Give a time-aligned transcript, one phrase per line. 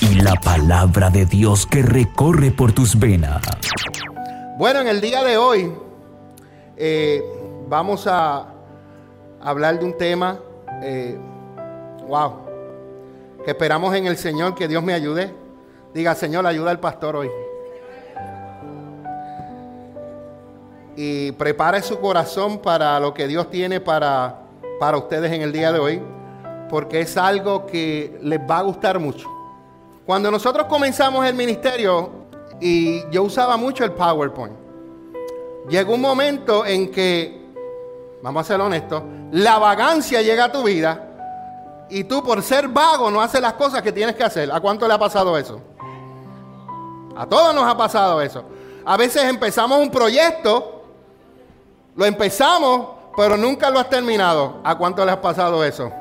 [0.00, 3.42] y la palabra de Dios que recorre por tus venas.
[4.56, 5.72] Bueno, en el día de hoy
[6.76, 7.22] eh,
[7.68, 8.46] vamos a
[9.40, 10.38] hablar de un tema,
[10.82, 11.18] eh,
[12.06, 12.34] wow,
[13.44, 15.32] que esperamos en el Señor que Dios me ayude.
[15.94, 17.30] Diga, Señor, ayuda al pastor hoy.
[20.96, 24.40] Y prepare su corazón para lo que Dios tiene para,
[24.80, 26.02] para ustedes en el día de hoy,
[26.68, 29.37] porque es algo que les va a gustar mucho.
[30.08, 32.10] Cuando nosotros comenzamos el ministerio,
[32.62, 34.56] y yo usaba mucho el PowerPoint,
[35.68, 37.52] llegó un momento en que,
[38.22, 39.02] vamos a ser honestos,
[39.32, 43.82] la vagancia llega a tu vida y tú por ser vago no haces las cosas
[43.82, 44.50] que tienes que hacer.
[44.50, 45.60] ¿A cuánto le ha pasado eso?
[47.14, 48.44] A todos nos ha pasado eso.
[48.86, 50.84] A veces empezamos un proyecto
[51.96, 54.62] lo empezamos, pero nunca lo has terminado.
[54.64, 55.92] ¿A cuánto le has pasado eso?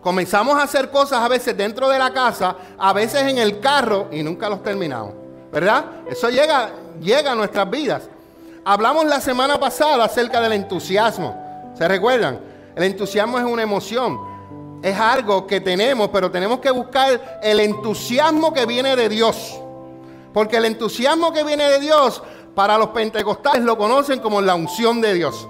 [0.00, 4.08] Comenzamos a hacer cosas a veces dentro de la casa, a veces en el carro
[4.10, 5.12] y nunca los terminamos.
[5.52, 5.84] ¿Verdad?
[6.08, 6.70] Eso llega,
[7.00, 8.02] llega a nuestras vidas.
[8.64, 11.72] Hablamos la semana pasada acerca del entusiasmo.
[11.76, 12.40] ¿Se recuerdan?
[12.74, 14.18] El entusiasmo es una emoción.
[14.82, 19.60] Es algo que tenemos, pero tenemos que buscar el entusiasmo que viene de Dios.
[20.32, 22.22] Porque el entusiasmo que viene de Dios
[22.54, 25.48] para los pentecostales lo conocen como la unción de Dios.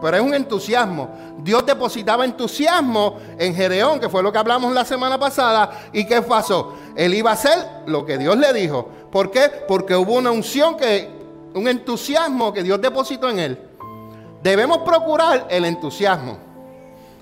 [0.00, 1.08] Pero es un entusiasmo.
[1.38, 5.88] Dios depositaba entusiasmo en Gedeón, que fue lo que hablamos la semana pasada.
[5.92, 6.74] ¿Y qué pasó?
[6.94, 8.88] Él iba a hacer lo que Dios le dijo.
[9.10, 9.50] ¿Por qué?
[9.66, 11.08] Porque hubo una unción que,
[11.54, 13.58] un entusiasmo que Dios depositó en él.
[14.42, 16.38] Debemos procurar el entusiasmo.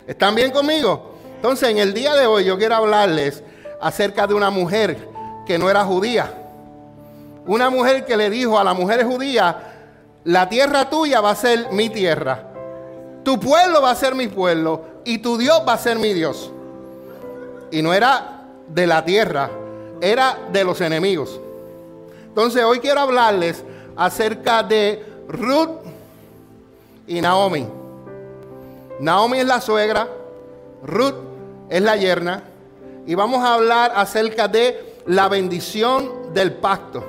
[0.06, 1.14] ¿Están bien conmigo?
[1.36, 3.42] Entonces, en el día de hoy yo quiero hablarles
[3.80, 5.08] acerca de una mujer
[5.46, 6.40] que no era judía
[7.46, 9.56] una mujer que le dijo a la mujer judía,
[10.24, 12.53] la tierra tuya va a ser mi tierra,
[13.24, 16.50] tu pueblo va a ser mi pueblo y tu Dios va a ser mi Dios.
[17.70, 19.50] Y no era de la tierra,
[20.00, 21.40] era de los enemigos.
[22.26, 23.64] Entonces hoy quiero hablarles
[23.96, 25.70] acerca de Ruth
[27.06, 27.66] y Naomi.
[29.00, 30.08] Naomi es la suegra,
[30.84, 31.16] Ruth
[31.68, 32.44] es la yerna
[33.06, 37.04] y vamos a hablar acerca de la bendición del pacto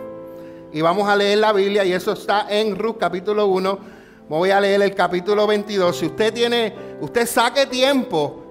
[0.71, 3.94] y vamos a leer la Biblia y eso está en Ruth capítulo 1.
[4.27, 5.97] Voy a leer el capítulo 22.
[5.97, 8.43] Si usted tiene, usted saque tiempo,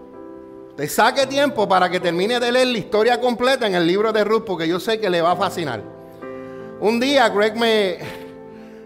[0.77, 4.23] te saque tiempo para que termine de leer la historia completa en el libro de
[4.23, 5.83] Ruth porque yo sé que le va a fascinar.
[6.81, 7.99] Un día Greg me,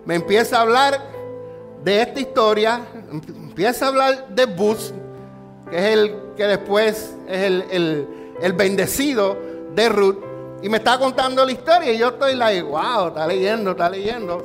[0.06, 0.98] me empieza a hablar
[1.84, 4.94] de esta historia, empieza a hablar de Bus,
[5.70, 8.08] que es el que después es el, el,
[8.40, 9.36] el bendecido
[9.74, 10.16] de Ruth.
[10.62, 14.42] Y me está contando la historia y yo estoy like, wow, está leyendo, está leyendo.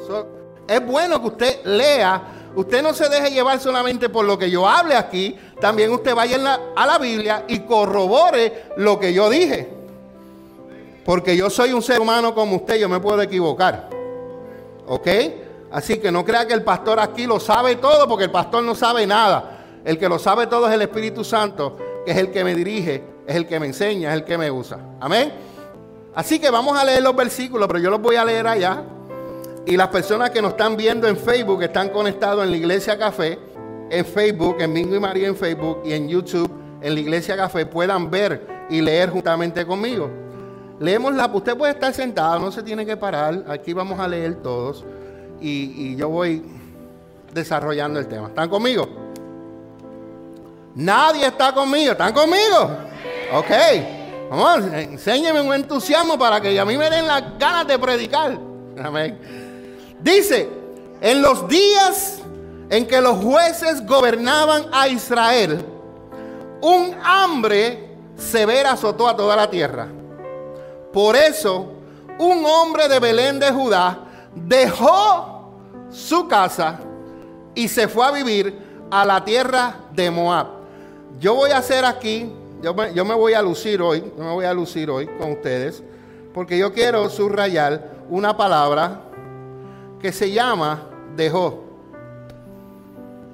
[0.67, 2.21] Es bueno que usted lea.
[2.55, 5.35] Usted no se deje llevar solamente por lo que yo hable aquí.
[5.59, 9.69] También usted vaya a la Biblia y corrobore lo que yo dije.
[11.05, 13.89] Porque yo soy un ser humano como usted, yo me puedo equivocar.
[14.87, 15.07] ¿Ok?
[15.71, 18.75] Así que no crea que el pastor aquí lo sabe todo, porque el pastor no
[18.75, 19.65] sabe nada.
[19.83, 23.03] El que lo sabe todo es el Espíritu Santo, que es el que me dirige,
[23.25, 24.77] es el que me enseña, es el que me usa.
[25.01, 25.33] Amén.
[26.15, 28.83] Así que vamos a leer los versículos, pero yo los voy a leer allá.
[29.65, 33.39] Y las personas que nos están viendo en Facebook, están conectados en la Iglesia Café,
[33.89, 36.51] en Facebook, en Mingo y María en Facebook y en YouTube,
[36.81, 40.09] en la Iglesia Café, puedan ver y leer juntamente conmigo.
[40.79, 43.45] Leemos la, usted puede estar sentado, no se tiene que parar.
[43.47, 44.83] Aquí vamos a leer todos
[45.39, 46.43] y, y yo voy
[47.33, 48.27] desarrollando el tema.
[48.27, 48.87] ¿Están conmigo?
[50.75, 51.91] Nadie está conmigo.
[51.91, 52.69] ¿Están conmigo?
[53.33, 53.51] Ok.
[54.29, 58.37] Vamos, enséñeme un entusiasmo para que a mí me den las ganas de predicar.
[58.83, 59.42] Amén.
[60.03, 60.49] Dice,
[61.01, 62.19] en los días
[62.69, 65.63] en que los jueces gobernaban a Israel,
[66.61, 69.87] un hambre severa azotó a toda la tierra.
[70.91, 71.71] Por eso,
[72.19, 73.99] un hombre de Belén de Judá
[74.35, 75.51] dejó
[75.89, 76.79] su casa
[77.55, 80.47] y se fue a vivir a la tierra de Moab.
[81.19, 82.31] Yo voy a hacer aquí
[82.63, 85.83] yo me, voy a lucir hoy, yo me voy a lucir hoy con ustedes,
[86.33, 89.01] porque yo quiero subrayar una palabra
[90.03, 90.83] que se llama
[91.15, 91.63] dejó.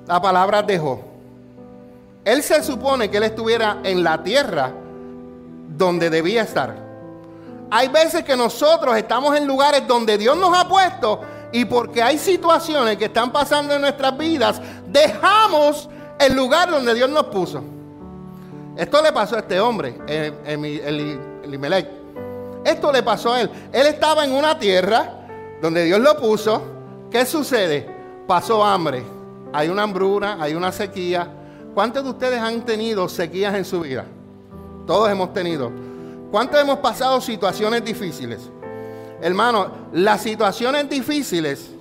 [0.05, 1.01] La palabra dejó.
[2.23, 4.71] Él se supone que él estuviera en la tierra
[5.75, 6.75] donde debía estar.
[7.71, 11.21] Hay veces que nosotros estamos en lugares donde Dios nos ha puesto
[11.51, 15.89] y porque hay situaciones que están pasando en nuestras vidas, dejamos
[16.19, 17.63] el lugar donde Dios nos puso.
[18.77, 19.95] Esto le pasó a este hombre,
[20.45, 21.87] Elimelech.
[22.63, 23.49] Esto le pasó a él.
[23.73, 25.15] Él estaba en una tierra
[25.61, 26.61] donde Dios lo puso.
[27.11, 27.87] ¿Qué sucede?
[28.27, 29.03] Pasó hambre.
[29.51, 31.27] Hay una hambruna, hay una sequía.
[31.73, 34.05] ¿Cuántos de ustedes han tenido sequías en su vida?
[34.85, 35.71] Todos hemos tenido.
[36.31, 38.39] ¿Cuántos hemos pasado situaciones difíciles?
[39.21, 41.71] Hermano, las situaciones difíciles,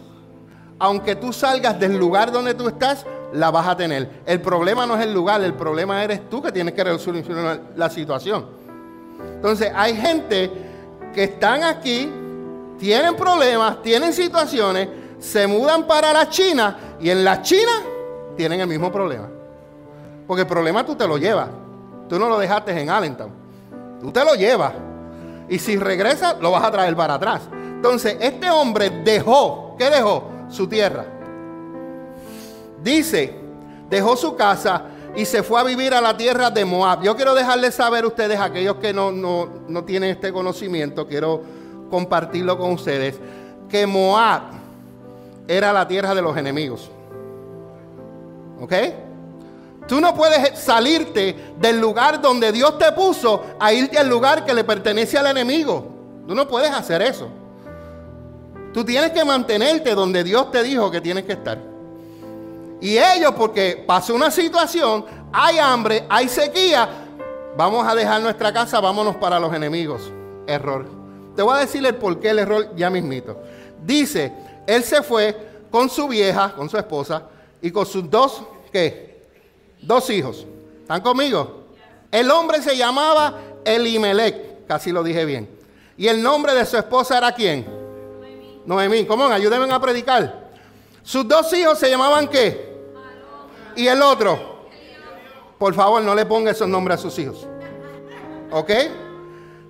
[0.79, 4.23] aunque tú salgas del lugar donde tú estás, la vas a tener.
[4.27, 7.91] El problema no es el lugar, el problema eres tú que tienes que resolver la
[7.91, 8.47] situación.
[9.35, 10.51] Entonces, hay gente
[11.15, 12.11] que están aquí,
[12.79, 14.89] tienen problemas, tienen situaciones,
[15.19, 17.73] se mudan para la China y en la China
[18.37, 19.29] tienen el mismo problema.
[20.27, 21.49] Porque el problema tú te lo llevas.
[22.09, 23.33] Tú no lo dejaste en Allentown.
[24.01, 24.73] Tú te lo llevas.
[25.49, 27.43] Y si regresas, lo vas a traer para atrás.
[27.53, 30.31] Entonces, este hombre dejó, ¿qué dejó?
[30.49, 31.05] Su tierra.
[32.83, 33.35] Dice,
[33.89, 34.85] dejó su casa
[35.17, 37.03] y se fue a vivir a la tierra de Moab.
[37.03, 41.43] Yo quiero dejarles saber a ustedes, aquellos que no, no, no tienen este conocimiento, quiero
[41.91, 43.19] compartirlo con ustedes,
[43.69, 44.43] que Moab
[45.47, 46.91] era la tierra de los enemigos.
[48.61, 48.73] ¿Ok?
[49.87, 54.53] Tú no puedes salirte del lugar donde Dios te puso a irte al lugar que
[54.53, 55.87] le pertenece al enemigo.
[56.27, 57.29] Tú no puedes hacer eso.
[58.75, 61.59] Tú tienes que mantenerte donde Dios te dijo que tienes que estar.
[62.83, 66.89] Y ellos, porque pasó una situación, hay hambre, hay sequía,
[67.57, 70.13] vamos a dejar nuestra casa, vámonos para los enemigos.
[70.47, 70.98] Error.
[71.39, 73.41] Te voy a decir el por qué el error ya mismito.
[73.87, 74.33] Dice,
[74.67, 75.37] él se fue
[75.71, 77.29] con su vieja, con su esposa,
[77.63, 78.43] y con sus dos,
[78.73, 79.23] ¿qué?
[79.81, 80.45] Dos hijos.
[80.81, 81.67] ¿Están conmigo?
[82.11, 85.49] El hombre se llamaba Elimelech, casi lo dije bien.
[85.97, 87.65] Y el nombre de su esposa era quién?
[87.65, 88.63] Noemí.
[88.67, 89.07] Noemí.
[89.07, 89.27] ¿Cómo?
[89.27, 90.49] Ayúdenme a predicar.
[91.05, 92.81] Sus dos hijos se llamaban qué?
[93.77, 94.67] Y el otro.
[95.57, 97.47] Por favor, no le ponga esos nombres a sus hijos.
[98.51, 98.71] ¿Ok?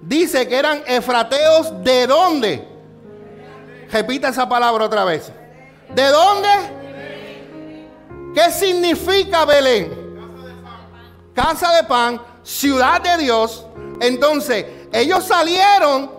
[0.03, 2.69] Dice que eran efrateos de dónde?
[3.91, 5.33] Repita esa palabra otra vez.
[5.95, 6.49] ¿De dónde?
[8.35, 9.93] ¿Qué significa Belén?
[11.35, 13.67] Casa de pan, ciudad de Dios.
[14.01, 16.11] Entonces, ellos salieron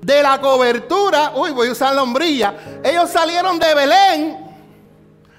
[0.00, 2.54] de la cobertura, uy, voy a usar la hombrilla.
[2.82, 4.38] Ellos salieron de Belén,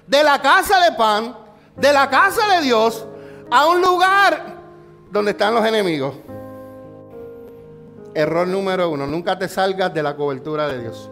[0.06, 1.36] de la casa de pan,
[1.76, 3.06] de la casa de Dios,
[3.50, 4.58] a un lugar
[5.10, 6.16] donde están los enemigos.
[8.14, 11.10] Error número uno, nunca te salgas de la cobertura de Dios.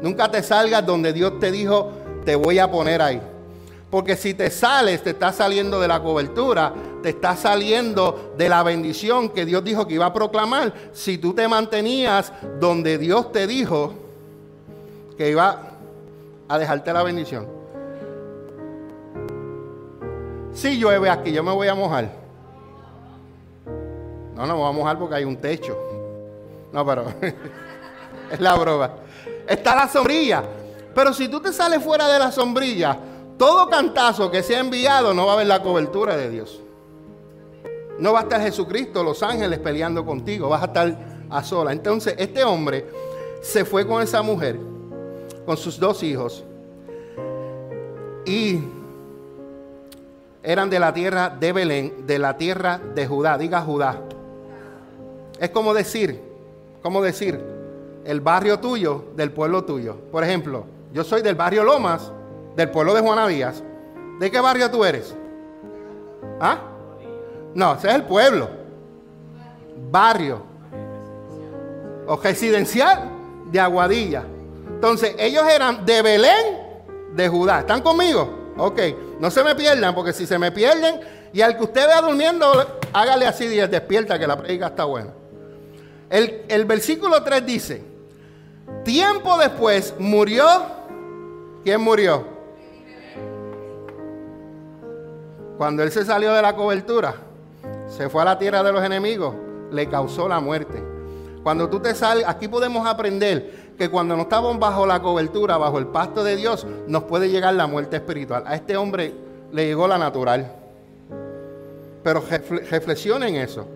[0.00, 1.90] Nunca te salgas donde Dios te dijo,
[2.24, 3.20] te voy a poner ahí.
[3.90, 8.62] Porque si te sales, te estás saliendo de la cobertura, te estás saliendo de la
[8.62, 10.72] bendición que Dios dijo que iba a proclamar.
[10.92, 13.92] Si tú te mantenías donde Dios te dijo
[15.18, 15.72] que iba
[16.48, 17.46] a dejarte la bendición.
[20.54, 22.10] Si llueve aquí, yo me voy a mojar.
[24.34, 25.91] No, no me voy a mojar porque hay un techo.
[26.72, 27.06] No, pero
[28.30, 28.90] es la broma.
[29.46, 30.42] Está la sombrilla.
[30.94, 32.98] Pero si tú te sales fuera de la sombrilla,
[33.38, 36.60] todo cantazo que sea enviado no va a haber la cobertura de Dios.
[37.98, 40.96] No va a estar Jesucristo, los ángeles peleando contigo, vas a estar
[41.30, 41.72] a sola.
[41.72, 42.86] Entonces, este hombre
[43.40, 44.58] se fue con esa mujer,
[45.46, 46.44] con sus dos hijos,
[48.24, 48.60] y
[50.42, 53.38] eran de la tierra de Belén, de la tierra de Judá.
[53.38, 54.00] Diga Judá.
[55.38, 56.31] Es como decir,
[56.82, 57.40] como decir,
[58.04, 59.96] el barrio tuyo del pueblo tuyo.
[60.10, 62.10] Por ejemplo, yo soy del barrio Lomas,
[62.56, 63.62] del pueblo de Juana Díaz.
[64.18, 65.14] ¿De qué barrio tú eres?
[66.40, 66.58] ¿Ah?
[67.54, 68.48] No, ese es el pueblo.
[69.90, 70.42] Barrio.
[72.06, 73.10] O residencial
[73.50, 74.24] de Aguadilla.
[74.68, 76.58] Entonces, ellos eran de Belén,
[77.14, 77.60] de Judá.
[77.60, 78.52] ¿Están conmigo?
[78.56, 78.80] Ok.
[79.20, 81.00] No se me pierdan, porque si se me pierden
[81.32, 82.50] y al que usted vea durmiendo,
[82.92, 85.10] hágale así y despierta que la predica está buena.
[86.12, 87.82] El, versículo 3 dice,
[88.84, 90.44] tiempo después murió,
[91.64, 92.26] ¿quién murió?
[95.56, 97.14] Cuando él se salió de la cobertura,
[97.88, 99.34] se fue a la tierra de los enemigos,
[99.70, 100.84] le causó la muerte.
[101.42, 105.78] Cuando tú te sales, aquí podemos aprender que cuando no estamos bajo la cobertura, bajo
[105.78, 108.44] el pasto de Dios, nos puede llegar la muerte espiritual.
[108.46, 109.14] A este hombre
[109.50, 110.56] le llegó la natural.
[112.04, 112.22] Pero
[112.70, 113.66] reflexionen eso.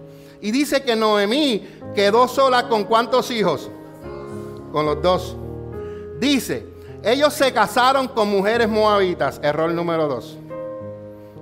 [0.41, 3.71] Y dice que Noemí quedó sola con cuántos hijos?
[4.73, 5.37] Con los dos.
[6.19, 6.67] Dice,
[7.03, 9.41] ellos se casaron con mujeres moabitas.
[9.43, 10.37] Error número dos.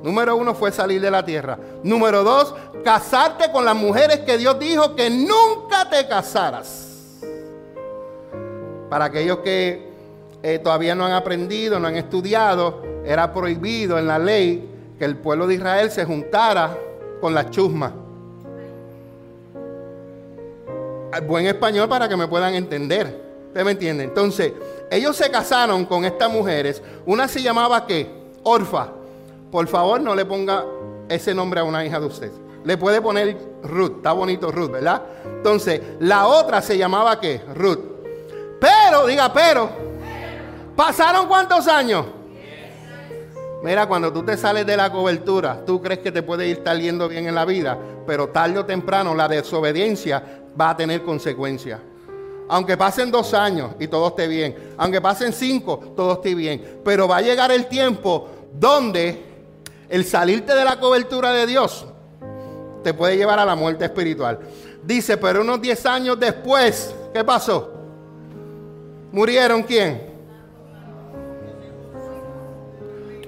[0.03, 1.59] Número uno fue salir de la tierra.
[1.83, 7.23] Número dos, casarte con las mujeres que Dios dijo que nunca te casaras.
[8.91, 9.91] Para aquellos que
[10.43, 15.17] eh, todavía no han aprendido, no han estudiado, era prohibido en la ley que el
[15.17, 16.77] pueblo de Israel se juntara
[17.23, 17.95] con la chusma.
[21.21, 23.23] Buen español para que me puedan entender.
[23.49, 24.05] ¿Usted me entiende?
[24.05, 24.53] Entonces,
[24.91, 26.83] ellos se casaron con estas mujeres.
[27.07, 28.11] Una se llamaba qué?
[28.43, 28.89] Orfa
[29.55, 30.65] por favor, no le ponga
[31.09, 32.33] ese nombre a una hija de usted.
[32.65, 35.01] Le puede poner Ruth, está bonito Ruth, ¿verdad?
[35.25, 37.41] Entonces, la otra se llamaba qué?
[37.55, 37.79] Ruth.
[38.61, 39.71] Pero, diga, pero,
[40.75, 42.05] ¿pasaron cuántos años?
[43.63, 47.09] Mira, cuando tú te sales de la cobertura, tú crees que te puede ir saliendo
[47.09, 47.79] bien en la vida,
[48.09, 51.81] pero tarde o temprano la desobediencia va a tener consecuencias.
[52.49, 57.09] Aunque pasen dos años y todo esté bien, aunque pasen cinco, todo esté bien, pero
[57.09, 59.25] va a llegar el tiempo donde
[59.89, 61.87] el salirte de la cobertura de Dios
[62.83, 64.39] te puede llevar a la muerte espiritual.
[64.83, 67.73] Dice, pero unos diez años después, ¿qué pasó?
[69.11, 70.13] ¿Murieron quién?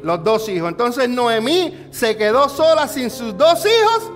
[0.03, 0.69] Los dos hijos.
[0.69, 4.16] Entonces Noemí se quedó sola sin sus dos hijos.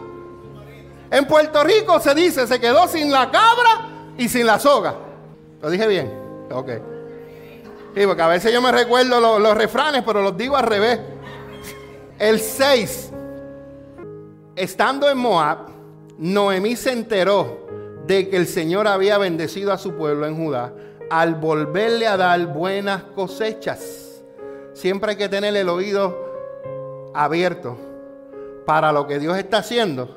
[1.11, 4.95] En Puerto Rico se dice, se quedó sin la cabra y sin la soga.
[5.61, 6.13] ¿Lo dije bien?
[6.53, 6.71] Ok.
[7.95, 11.01] Sí, porque a veces yo me recuerdo los, los refranes, pero los digo al revés.
[12.19, 13.11] El 6.
[14.55, 15.59] Estando en Moab,
[16.19, 17.67] Noemí se enteró
[18.07, 20.73] de que el Señor había bendecido a su pueblo en Judá
[21.11, 24.23] al volverle a dar buenas cosechas.
[24.75, 27.77] Siempre hay que tener el oído abierto
[28.65, 30.17] para lo que Dios está haciendo,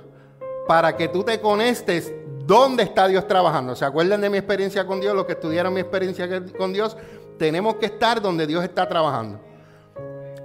[0.67, 2.13] para que tú te conectes
[2.45, 3.75] dónde está Dios trabajando.
[3.75, 5.15] ¿Se acuerdan de mi experiencia con Dios?
[5.15, 6.27] Los que estudiaron mi experiencia
[6.57, 6.97] con Dios,
[7.37, 9.39] tenemos que estar donde Dios está trabajando.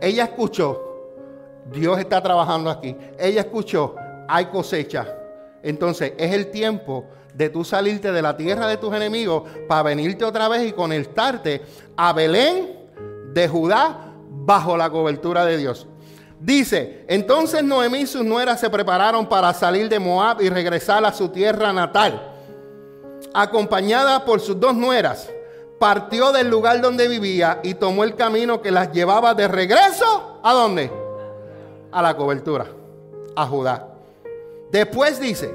[0.00, 0.88] Ella escuchó,
[1.72, 2.96] Dios está trabajando aquí.
[3.18, 3.94] Ella escuchó,
[4.28, 5.14] hay cosecha.
[5.62, 10.24] Entonces es el tiempo de tú salirte de la tierra de tus enemigos para venirte
[10.24, 11.62] otra vez y conectarte
[11.96, 12.78] a Belén
[13.32, 15.86] de Judá bajo la cobertura de Dios.
[16.40, 21.12] Dice, entonces Noemí y sus nueras se prepararon para salir de Moab y regresar a
[21.12, 22.34] su tierra natal.
[23.34, 25.28] Acompañada por sus dos nueras,
[25.80, 30.38] partió del lugar donde vivía y tomó el camino que las llevaba de regreso.
[30.42, 30.90] ¿A dónde?
[31.90, 32.66] A la cobertura,
[33.34, 33.88] a Judá.
[34.70, 35.52] Después dice,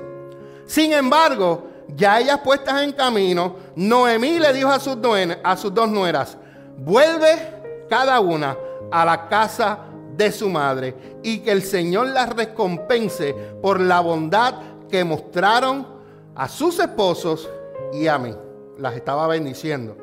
[0.66, 4.98] sin embargo, ya ellas puestas en camino, Noemí le dijo a sus,
[5.44, 6.38] a sus dos nueras,
[6.78, 8.58] vuelve cada una
[8.92, 9.80] a la casa
[10.15, 14.55] de su madre y que el Señor las recompense por la bondad
[14.89, 15.88] que mostraron
[16.36, 17.50] a sus esposos
[17.91, 18.34] y a mí.
[18.77, 19.96] Las estaba bendiciendo.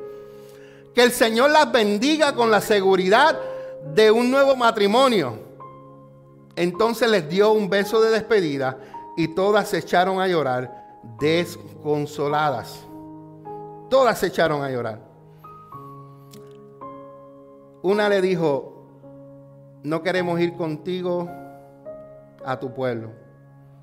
[0.94, 3.38] Que el Señor las bendiga con la seguridad
[3.94, 5.38] de un nuevo matrimonio.
[6.56, 8.78] Entonces les dio un beso de despedida
[9.16, 12.80] y todas se echaron a llorar desconsoladas.
[13.88, 15.00] Todas se echaron a llorar.
[17.82, 18.79] Una le dijo,
[19.82, 21.28] no queremos ir contigo
[22.44, 23.10] a tu pueblo.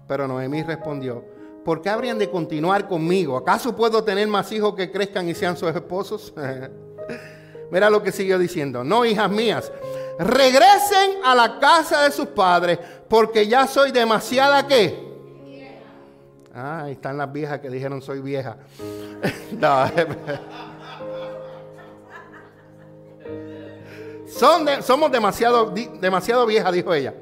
[0.08, 1.24] Pero Noemí respondió,
[1.66, 3.38] ¿por qué habrían de continuar conmigo?
[3.38, 6.34] ¿Acaso puedo tener más hijos que crezcan y sean sus esposos?
[7.72, 8.84] Mira lo que siguió diciendo.
[8.84, 9.72] No, hijas mías,
[10.18, 15.06] regresen a la casa de sus padres porque ya soy demasiada que.
[16.54, 18.58] Ah, ahí están las viejas que dijeron soy vieja.
[19.52, 19.86] no,
[24.38, 27.14] somos demasiado, demasiado viejas, dijo ella,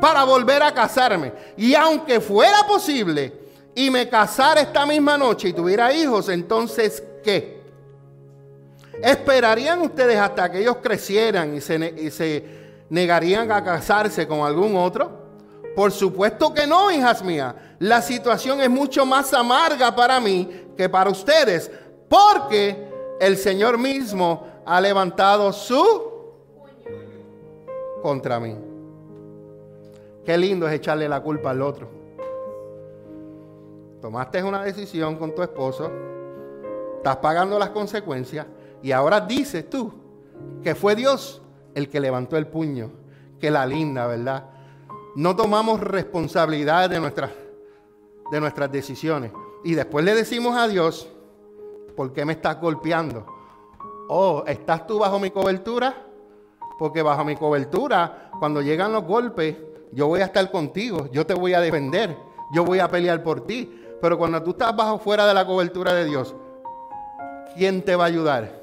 [0.00, 1.32] para volver a casarme.
[1.56, 3.32] Y aunque fuera posible
[3.74, 7.58] y me casara esta misma noche y tuviera hijos, entonces, ¿qué?
[9.02, 12.44] ¿Esperarían ustedes hasta que ellos crecieran y se, y se
[12.90, 15.28] negarían a casarse con algún otro?
[15.76, 17.54] Por supuesto que no, hijas mías.
[17.78, 21.70] La situación es mucho más amarga para mí que para ustedes,
[22.08, 22.88] porque
[23.20, 26.17] el Señor mismo ha levantado su
[28.02, 28.56] contra mí.
[30.24, 31.88] Qué lindo es echarle la culpa al otro.
[34.00, 35.90] Tomaste una decisión con tu esposo,
[36.96, 38.46] estás pagando las consecuencias
[38.82, 39.92] y ahora dices tú
[40.62, 41.42] que fue Dios
[41.74, 42.90] el que levantó el puño.
[43.40, 44.50] Que la linda, ¿verdad?
[45.14, 47.30] No tomamos responsabilidad de nuestras,
[48.30, 49.32] de nuestras decisiones.
[49.64, 51.08] Y después le decimos a Dios,
[51.96, 53.26] ¿por qué me estás golpeando?
[54.08, 56.07] Oh, ¿estás tú bajo mi cobertura?
[56.78, 59.56] Porque bajo mi cobertura, cuando llegan los golpes,
[59.92, 62.16] yo voy a estar contigo, yo te voy a defender,
[62.52, 63.84] yo voy a pelear por ti.
[64.00, 66.34] Pero cuando tú estás bajo fuera de la cobertura de Dios,
[67.56, 68.58] ¿quién te va a ayudar?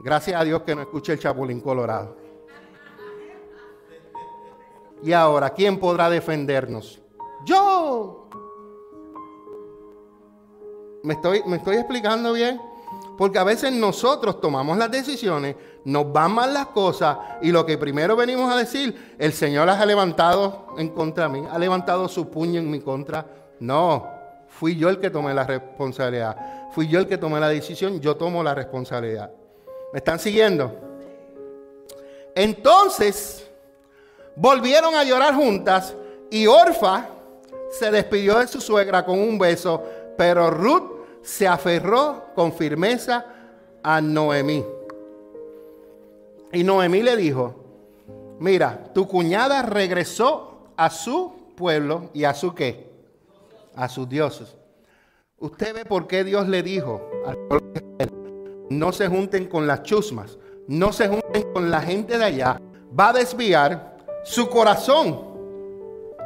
[0.00, 2.16] Gracias a Dios que no escuché el chapulín colorado.
[5.02, 7.00] Y ahora, ¿quién podrá defendernos?
[7.44, 8.28] Yo.
[11.02, 12.60] ¿Me estoy, ¿Me estoy explicando bien?
[13.16, 17.76] Porque a veces nosotros tomamos las decisiones, nos van mal las cosas y lo que
[17.76, 22.08] primero venimos a decir, el Señor las ha levantado en contra de mí, ha levantado
[22.08, 23.26] su puño en mi contra.
[23.58, 24.06] No,
[24.48, 28.16] fui yo el que tomé la responsabilidad, fui yo el que tomé la decisión, yo
[28.16, 29.32] tomo la responsabilidad.
[29.92, 30.72] ¿Me están siguiendo?
[32.36, 33.50] Entonces,
[34.36, 35.96] volvieron a llorar juntas
[36.30, 37.08] y Orfa,
[37.70, 39.82] se despidió de su suegra con un beso,
[40.16, 40.97] pero Ruth
[41.28, 43.26] se aferró con firmeza
[43.82, 44.64] a Noemí.
[46.54, 47.54] Y Noemí le dijo,
[48.40, 52.88] mira, tu cuñada regresó a su pueblo y a su qué?
[53.76, 54.56] A sus dioses.
[55.38, 57.10] Usted ve por qué Dios le dijo
[58.70, 62.60] no se junten con las chusmas, no se junten con la gente de allá,
[62.98, 65.20] va a desviar su corazón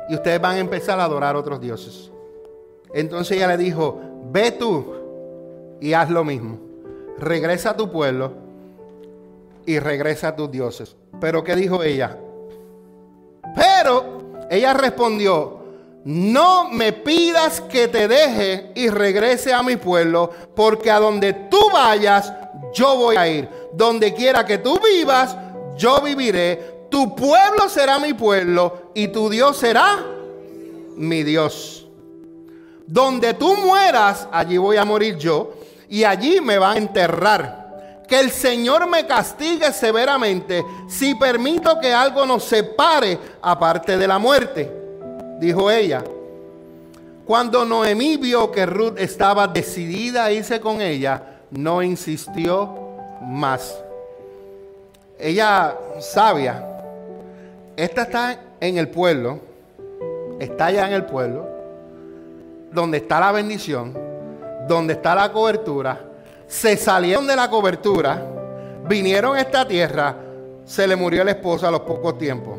[0.09, 2.13] y ustedes van a empezar a adorar a otros dioses.
[2.95, 4.87] Entonces ella le dijo, ve tú
[5.81, 6.59] y haz lo mismo.
[7.19, 8.33] Regresa a tu pueblo
[9.67, 10.97] y regresa a tus dioses.
[11.21, 12.19] Pero ¿qué dijo ella?
[13.55, 15.61] Pero ella respondió,
[16.05, 21.59] no me pidas que te deje y regrese a mi pueblo, porque a donde tú
[21.73, 22.33] vayas,
[22.75, 23.49] yo voy a ir.
[23.75, 25.37] Donde quiera que tú vivas,
[25.77, 26.87] yo viviré.
[26.91, 30.05] Tu pueblo será mi pueblo y tu Dios será
[30.97, 31.82] mi Dios.
[32.87, 35.55] Donde tú mueras, allí voy a morir yo
[35.89, 38.05] y allí me va a enterrar.
[38.09, 44.19] Que el Señor me castigue severamente si permito que algo nos separe aparte de la
[44.19, 44.71] muerte,
[45.39, 46.05] dijo ella.
[47.25, 52.79] Cuando Noemí vio que Ruth estaba decidida a irse con ella, no insistió
[53.23, 53.79] más.
[55.19, 56.67] Ella sabia,
[57.77, 59.39] esta está en el pueblo,
[60.41, 61.49] está allá en el pueblo,
[62.73, 63.97] donde está la bendición,
[64.69, 66.00] donde está la cobertura,
[66.47, 68.23] se salieron de la cobertura,
[68.88, 70.17] vinieron a esta tierra,
[70.64, 72.59] se le murió el esposo a los pocos tiempos.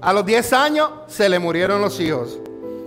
[0.00, 2.38] A los 10 años se le murieron los hijos.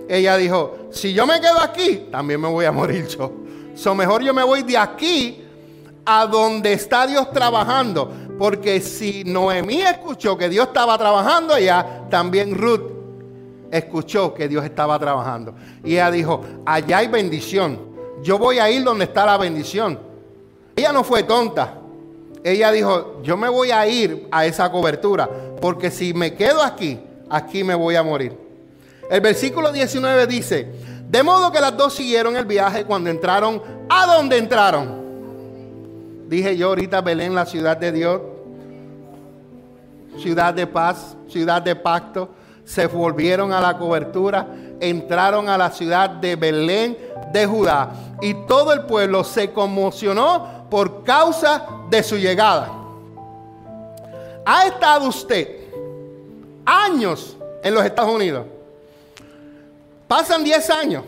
[0.08, 3.32] Ella dijo, si yo me quedo aquí, también me voy a morir yo.
[3.74, 5.44] So mejor yo me voy de aquí
[6.04, 8.10] a donde está Dios trabajando.
[8.38, 12.93] Porque si Noemí escuchó que Dios estaba trabajando allá, también Ruth
[13.76, 15.54] escuchó que Dios estaba trabajando.
[15.82, 17.78] Y ella dijo, allá hay bendición.
[18.22, 19.98] Yo voy a ir donde está la bendición.
[20.76, 21.74] Ella no fue tonta.
[22.44, 25.28] Ella dijo, yo me voy a ir a esa cobertura.
[25.60, 28.38] Porque si me quedo aquí, aquí me voy a morir.
[29.10, 30.68] El versículo 19 dice,
[31.08, 35.02] de modo que las dos siguieron el viaje cuando entraron, ¿a dónde entraron?
[36.28, 38.22] Dije yo ahorita Belén, la ciudad de Dios,
[40.18, 42.30] ciudad de paz, ciudad de pacto.
[42.64, 44.46] Se volvieron a la cobertura,
[44.80, 46.96] entraron a la ciudad de Belén
[47.32, 52.70] de Judá y todo el pueblo se conmocionó por causa de su llegada.
[54.44, 55.48] ¿Ha estado usted
[56.64, 58.46] años en los Estados Unidos?
[60.08, 61.04] Pasan 10 años,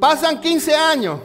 [0.00, 1.20] pasan 15 años,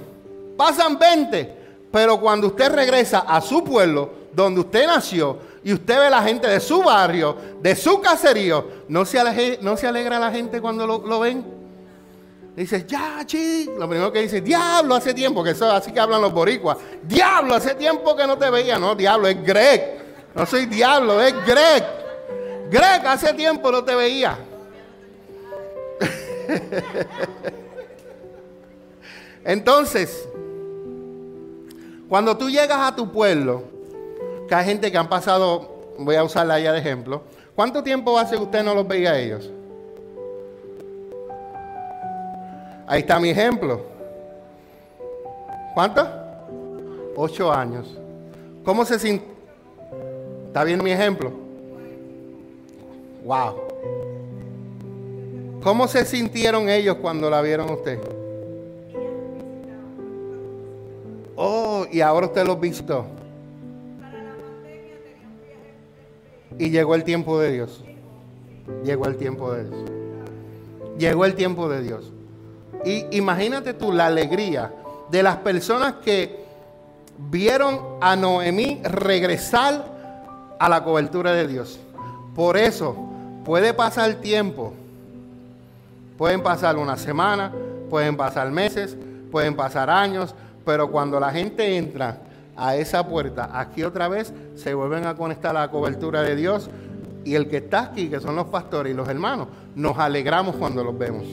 [0.58, 1.56] pasan 20,
[1.92, 6.48] pero cuando usted regresa a su pueblo, donde usted nació, y usted ve la gente
[6.48, 11.20] de su barrio, de su caserío, ¿no se, no se alegra la gente cuando lo,
[11.20, 11.44] ven?
[12.56, 13.72] Dice, ya, chi.
[13.76, 16.78] Lo primero que dice, diablo, hace tiempo, que eso así que hablan los boricuas.
[17.02, 18.78] Diablo, hace tiempo que no te veía.
[18.78, 20.06] No, diablo, es Greg.
[20.36, 21.84] No soy diablo, es Greg.
[22.70, 24.38] Greg, hace tiempo no te veía.
[29.44, 30.30] Entonces,
[32.08, 33.75] cuando tú llegas a tu pueblo,
[34.48, 37.24] que hay gente que han pasado, voy a usarla ya de ejemplo,
[37.56, 39.52] ¿cuánto tiempo hace que usted no los veía a ellos?
[42.88, 43.82] Ahí está mi ejemplo.
[45.74, 46.08] ¿Cuánto?
[47.16, 47.98] Ocho años.
[48.64, 49.26] ¿Cómo se siente?
[50.48, 51.32] ¿Está bien mi ejemplo?
[53.26, 53.56] Wow.
[55.64, 58.00] ¿Cómo se sintieron ellos cuando la vieron usted?
[61.36, 63.06] Oh, y ahora usted los visitó.
[66.58, 67.84] Y llegó el tiempo de Dios.
[68.84, 69.90] Llegó el tiempo de Dios.
[70.98, 72.12] Llegó el tiempo de Dios.
[72.86, 74.72] Y imagínate tú la alegría
[75.10, 76.46] de las personas que
[77.30, 79.86] vieron a Noemí regresar
[80.60, 81.80] a la cobertura de Dios.
[82.36, 82.96] Por eso
[83.44, 84.74] puede pasar tiempo.
[86.18, 87.52] Pueden pasar una semana,
[87.90, 88.96] pueden pasar meses,
[89.32, 90.34] pueden pasar años,
[90.66, 92.20] pero cuando la gente entra
[92.56, 96.70] a esa puerta, aquí otra vez se vuelven a conectar la cobertura de Dios.
[97.24, 100.84] Y el que está aquí, que son los pastores y los hermanos, nos alegramos cuando
[100.84, 101.26] los vemos.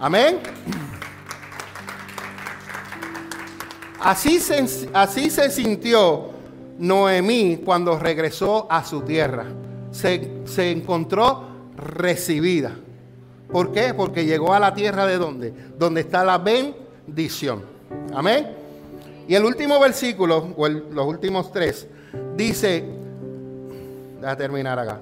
[0.00, 0.38] Amén.
[4.00, 6.30] Así se, así se sintió
[6.78, 9.46] Noemí cuando regresó a su tierra.
[9.92, 11.44] Se, se encontró
[11.76, 12.72] recibida.
[13.50, 13.94] ¿Por qué?
[13.94, 15.54] Porque llegó a la tierra de donde?
[15.78, 17.62] Donde está la bendición.
[18.12, 18.65] Amén.
[19.28, 21.86] Y el último versículo, o los últimos tres,
[22.36, 22.84] dice,
[24.24, 25.00] a terminar acá.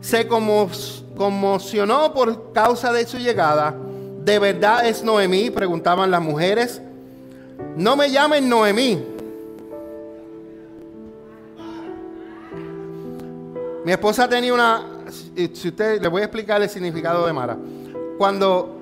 [0.00, 3.74] Se, conmocionó por causa de su llegada.
[4.24, 5.50] ¿De verdad es Noemí?
[5.50, 6.80] Preguntaban las mujeres.
[7.76, 9.04] No me llamen Noemí.
[13.84, 14.86] Mi esposa tenía una...
[15.34, 17.56] Si usted le voy a explicar el significado de Mara.
[18.16, 18.78] Cuando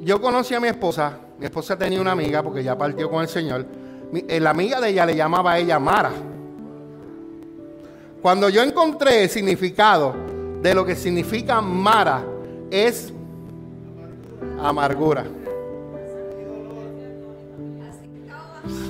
[0.00, 3.28] yo conocí a mi esposa, mi esposa tenía una amiga porque ya partió con el
[3.28, 3.66] Señor.
[4.12, 6.12] Eh, la amiga de ella le llamaba a ella Mara.
[8.22, 10.14] Cuando yo encontré el significado
[10.62, 12.24] de lo que significa Mara,
[12.70, 13.12] es
[14.60, 15.24] amargura.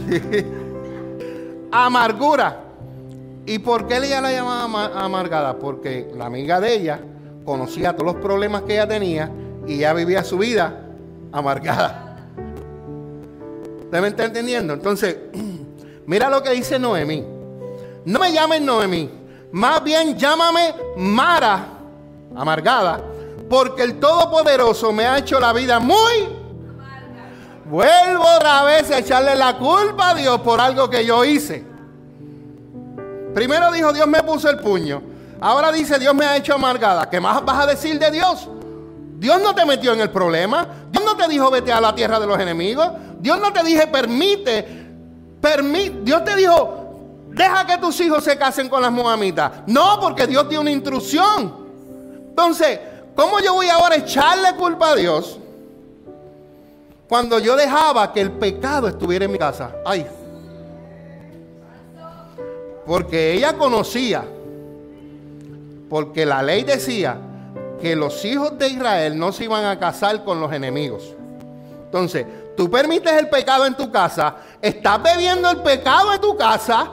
[1.72, 2.60] Amargura.
[3.44, 5.58] ¿Y por qué ella la llamaba amargada?
[5.58, 7.00] Porque la amiga de ella
[7.44, 9.30] conocía todos los problemas que ella tenía
[9.66, 10.80] y ya vivía su vida
[11.32, 12.05] amargada.
[13.86, 14.74] ¿Usted me está entendiendo?
[14.74, 15.16] Entonces,
[16.06, 17.24] mira lo que dice Noemí.
[18.04, 19.10] No me llamen Noemí,
[19.52, 21.66] más bien llámame Mara,
[22.34, 23.00] amargada,
[23.48, 26.46] porque el Todopoderoso me ha hecho la vida muy...
[27.64, 31.64] Vuelvo otra vez a echarle la culpa a Dios por algo que yo hice.
[33.34, 35.02] Primero dijo Dios me puso el puño.
[35.40, 37.10] Ahora dice Dios me ha hecho amargada.
[37.10, 38.48] ¿Qué más vas a decir de Dios?
[39.18, 40.68] Dios no te metió en el problema.
[40.92, 42.88] Dios no te dijo vete a la tierra de los enemigos.
[43.26, 44.64] Dios no te dije permite.
[45.40, 46.02] permite.
[46.02, 49.50] Dios te dijo deja que tus hijos se casen con las moamitas.
[49.66, 51.66] No, porque Dios tiene una instrucción.
[52.28, 52.78] Entonces,
[53.16, 55.40] ¿cómo yo voy ahora a echarle culpa a Dios?
[57.08, 59.74] Cuando yo dejaba que el pecado estuviera en mi casa.
[59.84, 60.06] Ay.
[62.86, 64.24] Porque ella conocía.
[65.90, 67.18] Porque la ley decía
[67.82, 71.12] que los hijos de Israel no se iban a casar con los enemigos.
[71.86, 72.24] Entonces,
[72.56, 76.90] tú permites el pecado en tu casa, estás bebiendo el pecado en tu casa,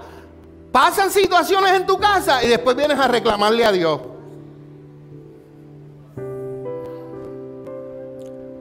[0.71, 3.99] pasan situaciones en tu casa y después vienes a reclamarle a Dios.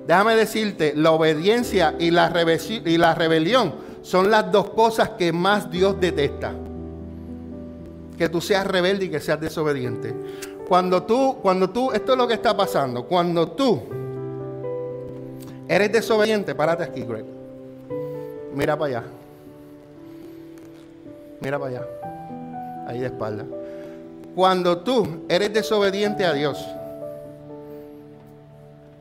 [0.06, 6.52] Déjame decirte, la obediencia y la, rebelión son las dos cosas que más Dios detesta.
[8.18, 10.14] Que tú seas rebelde y que seas desobediente.
[10.68, 13.04] Cuando tú, cuando tú, esto es lo que está pasando.
[13.04, 13.82] Cuando tú
[15.68, 17.25] eres desobediente, párate aquí, Greg.
[18.55, 19.05] Mira para allá.
[21.40, 21.87] Mira para allá.
[22.87, 23.44] Ahí de espalda.
[24.35, 26.66] Cuando tú eres desobediente a Dios,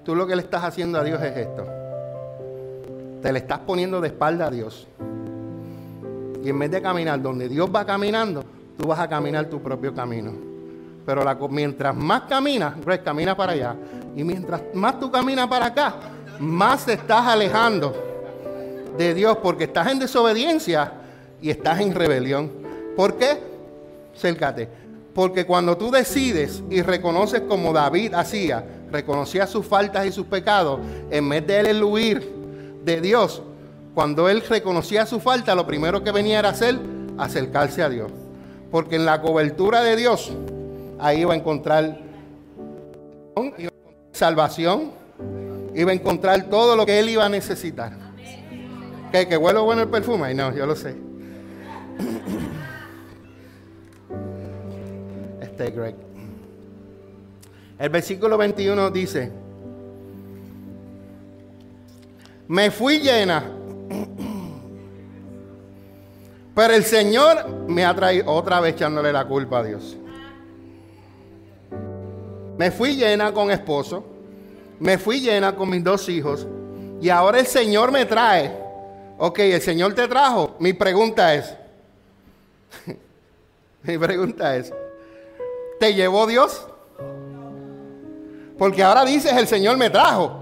[0.03, 1.65] tú lo que le estás haciendo a Dios es esto.
[3.21, 4.87] Te le estás poniendo de espalda a Dios.
[6.43, 8.43] Y en vez de caminar donde Dios va caminando,
[8.77, 10.31] tú vas a caminar tu propio camino.
[11.05, 13.75] Pero mientras más caminas, Greg, camina para allá.
[14.15, 15.95] Y mientras más tú caminas para acá,
[16.41, 17.93] más te estás alejando
[18.97, 20.91] de Dios porque estás en desobediencia
[21.39, 22.51] y estás en rebelión.
[22.95, 23.37] ¿Por qué?
[24.17, 24.67] Cércate.
[25.13, 30.79] Porque cuando tú decides y reconoces como David hacía, reconocía sus faltas y sus pecados,
[31.11, 32.33] en vez de él huir
[32.83, 33.43] de Dios,
[33.93, 36.79] cuando él reconocía su falta, lo primero que venía era hacer,
[37.17, 38.11] acercarse a Dios.
[38.71, 40.31] Porque en la cobertura de Dios,
[40.99, 41.99] ahí iba a encontrar
[44.11, 44.91] salvación,
[45.75, 47.93] iba a encontrar todo lo que él iba a necesitar.
[49.11, 50.33] ¿Que, que huele bueno el perfume?
[50.33, 50.95] No, yo lo sé.
[55.41, 55.95] Este Greg.
[57.77, 59.31] El versículo 21 dice,
[62.47, 63.43] me fui llena,
[66.55, 69.97] pero el Señor me ha traído otra vez echándole la culpa a Dios.
[72.57, 74.10] Me fui llena con esposo,
[74.81, 76.47] me fui llena con mis dos hijos
[76.99, 78.51] y ahora el Señor me trae.
[79.19, 80.55] Ok, el Señor te trajo.
[80.57, 81.53] Mi pregunta es,
[83.83, 84.73] mi pregunta es,
[85.79, 86.65] ¿te llevó Dios?
[88.57, 90.39] Porque ahora dices, el Señor me trajo.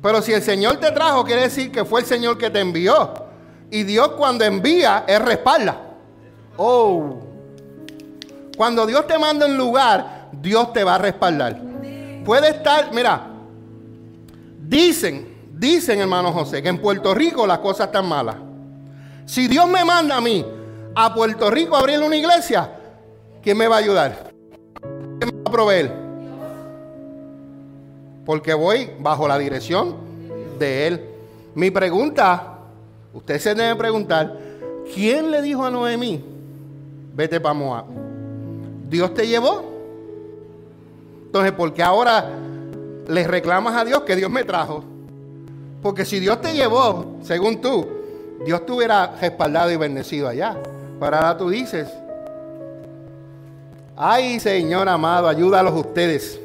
[0.00, 3.12] Pero si el Señor te trajo, quiere decir que fue el Señor que te envió.
[3.70, 5.78] Y Dios cuando envía, Él respalda.
[6.56, 7.20] Oh.
[8.56, 11.60] Cuando Dios te manda un lugar, Dios te va a respaldar.
[12.24, 13.31] Puede estar, mira,
[14.72, 18.36] dicen, dicen hermano José, que en Puerto Rico las cosas están malas.
[19.26, 20.44] Si Dios me manda a mí
[20.94, 22.70] a Puerto Rico a abrir una iglesia,
[23.42, 24.32] ¿quién me va a ayudar?
[24.80, 25.92] ¿Quién me va a proveer?
[28.24, 29.96] Porque voy bajo la dirección
[30.58, 31.04] de Él.
[31.54, 32.58] Mi pregunta,
[33.12, 34.38] usted se debe preguntar,
[34.94, 36.24] ¿quién le dijo a Noemí,
[37.14, 37.84] vete para Moab?
[38.88, 39.70] ¿Dios te llevó?
[41.26, 42.41] Entonces, ¿por qué ahora
[43.12, 44.82] le reclamas a Dios que Dios me trajo?
[45.82, 47.86] Porque si Dios te llevó, según tú,
[48.44, 50.56] Dios te hubiera respaldado y bendecido allá.
[50.98, 51.88] Pero ahora tú dices,
[53.96, 56.40] ay Señor amado, ayúdalos ustedes.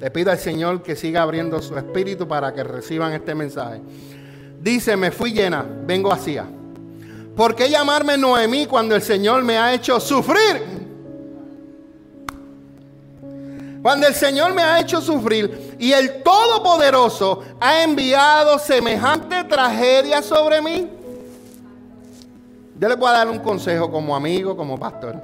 [0.00, 3.80] Le pido al Señor que siga abriendo su espíritu para que reciban este mensaje.
[4.60, 6.44] Dice, me fui llena, vengo vacía.
[7.34, 10.73] ¿Por qué llamarme Noemí cuando el Señor me ha hecho sufrir?
[13.84, 20.62] Cuando el Señor me ha hecho sufrir y el Todopoderoso ha enviado semejante tragedia sobre
[20.62, 20.88] mí.
[22.80, 25.22] Yo les voy a dar un consejo como amigo, como pastor.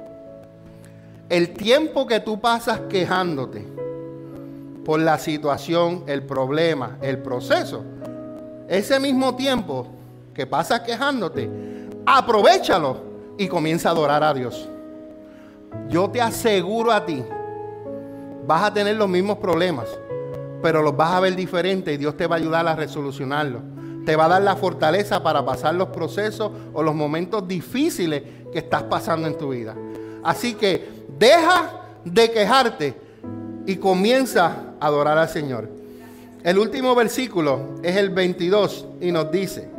[1.27, 3.65] El tiempo que tú pasas quejándote
[4.85, 7.83] por la situación, el problema, el proceso,
[8.67, 9.87] ese mismo tiempo
[10.35, 11.49] que pasas quejándote,
[12.05, 12.97] aprovechalo
[13.39, 14.69] y comienza a adorar a Dios.
[15.89, 17.23] Yo te aseguro a ti
[18.45, 19.87] vas a tener los mismos problemas,
[20.61, 23.61] pero los vas a ver diferente y Dios te va a ayudar a resolucionarlos.
[24.05, 28.59] Te va a dar la fortaleza para pasar los procesos o los momentos difíciles que
[28.59, 29.75] estás pasando en tu vida.
[30.23, 32.95] Así que deja de quejarte
[33.65, 35.69] y comienza a adorar al Señor.
[36.43, 39.69] El último versículo es el 22 y nos dice,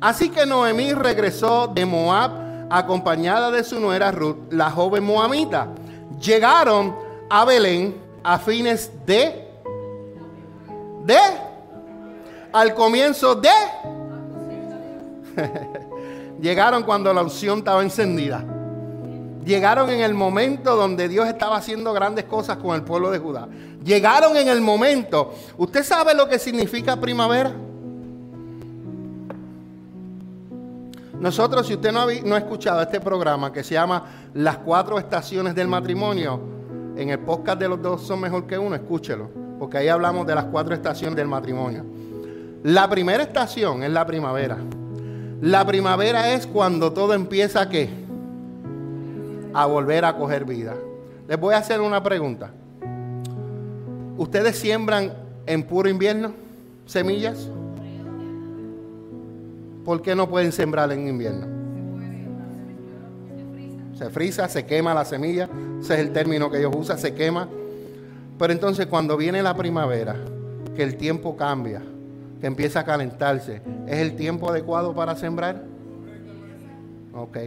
[0.00, 5.68] así que Noemí regresó de Moab acompañada de su nuera Ruth, la joven moamita
[6.20, 6.96] llegaron
[7.28, 9.48] a Belén a fines de,
[11.04, 11.18] de,
[12.52, 13.50] al comienzo de,
[16.40, 18.44] llegaron cuando la unción estaba encendida.
[19.44, 23.46] Llegaron en el momento donde Dios estaba haciendo grandes cosas con el pueblo de Judá.
[23.84, 25.32] Llegaron en el momento.
[25.56, 27.52] ¿Usted sabe lo que significa primavera?
[31.20, 35.66] Nosotros, si usted no ha, escuchado este programa que se llama Las cuatro estaciones del
[35.66, 36.40] matrimonio,
[36.96, 40.34] en el podcast de los dos son mejor que uno, escúchelo, porque ahí hablamos de
[40.34, 41.84] las cuatro estaciones del matrimonio.
[42.62, 44.58] La primera estación es la primavera.
[45.40, 47.88] La primavera es cuando todo empieza a qué?
[49.54, 50.74] A volver a coger vida.
[51.28, 52.50] Les voy a hacer una pregunta.
[54.18, 55.12] ¿Ustedes siembran
[55.46, 56.32] en puro invierno
[56.86, 57.50] semillas?
[59.86, 61.46] ¿Por qué no pueden sembrar en invierno?
[63.94, 65.48] Se frisa, se quema la semilla,
[65.80, 67.48] ese es el término que ellos usan, se quema.
[68.36, 70.16] Pero entonces cuando viene la primavera,
[70.74, 71.82] que el tiempo cambia,
[72.40, 75.62] que empieza a calentarse, ¿es el tiempo adecuado para sembrar?
[77.14, 77.38] Ok.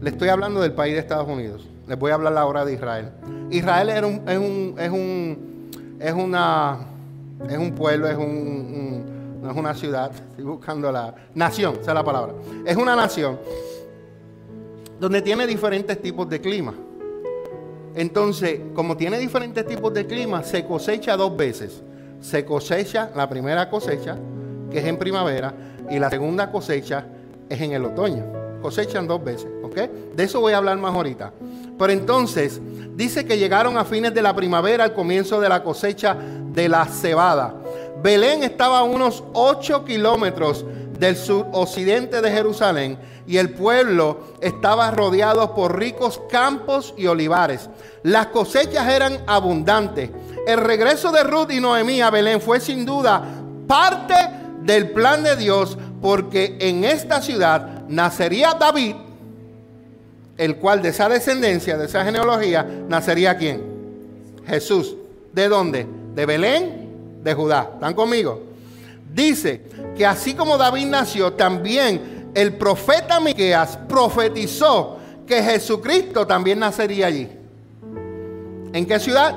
[0.00, 1.66] Le estoy hablando del país de Estados Unidos.
[1.86, 3.10] Les voy a hablar ahora de Israel.
[3.50, 6.78] Israel un, es un, es un, es una,
[7.48, 11.94] es un pueblo, es un no es una ciudad, estoy buscando la nación, esa es
[11.94, 12.34] la palabra.
[12.64, 13.38] Es una nación
[14.98, 16.74] donde tiene diferentes tipos de clima.
[17.94, 21.82] Entonces, como tiene diferentes tipos de clima, se cosecha dos veces.
[22.20, 24.16] Se cosecha la primera cosecha,
[24.70, 25.54] que es en primavera,
[25.90, 27.06] y la segunda cosecha
[27.48, 28.24] es en el otoño.
[28.60, 29.76] Cosechan dos veces, ¿ok?
[30.16, 31.32] De eso voy a hablar más ahorita.
[31.78, 32.60] Pero entonces,
[32.96, 36.16] dice que llegaron a fines de la primavera, al comienzo de la cosecha
[36.52, 37.54] de la cebada.
[38.02, 40.64] Belén estaba a unos 8 kilómetros
[40.98, 47.68] del suroccidente de Jerusalén y el pueblo estaba rodeado por ricos campos y olivares.
[48.02, 50.10] Las cosechas eran abundantes.
[50.46, 53.22] El regreso de Ruth y Noemí a Belén fue sin duda
[53.66, 54.14] parte
[54.62, 58.94] del plan de Dios porque en esta ciudad nacería David,
[60.36, 63.62] el cual de esa descendencia, de esa genealogía, nacería quién?
[64.46, 64.96] Jesús.
[65.32, 65.86] ¿De dónde?
[66.14, 66.87] De Belén
[67.28, 67.70] de Judá.
[67.74, 68.42] ¿Están conmigo?
[69.12, 69.62] Dice
[69.96, 77.28] que así como David nació, también el profeta Miqueas profetizó que Jesucristo también nacería allí.
[78.72, 79.34] ¿En qué ciudad?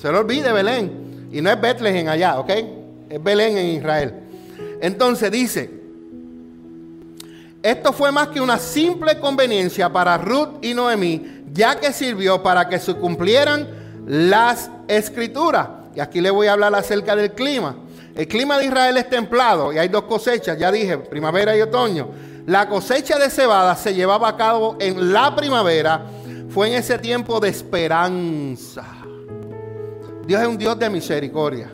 [0.00, 1.28] Se lo olvide Belén.
[1.32, 2.50] Y no es Bethlehem allá, ¿ok?
[3.08, 4.14] Es Belén en Israel.
[4.80, 5.70] Entonces dice,
[7.62, 12.68] esto fue más que una simple conveniencia para Ruth y Noemí, ya que sirvió para
[12.68, 13.68] que se cumplieran
[14.06, 15.68] las escrituras.
[15.94, 17.76] Y aquí le voy a hablar acerca del clima.
[18.14, 22.08] El clima de Israel es templado y hay dos cosechas, ya dije, primavera y otoño.
[22.46, 26.02] La cosecha de cebada se llevaba a cabo en la primavera,
[26.50, 28.84] fue en ese tiempo de esperanza.
[30.26, 31.72] Dios es un Dios de misericordia.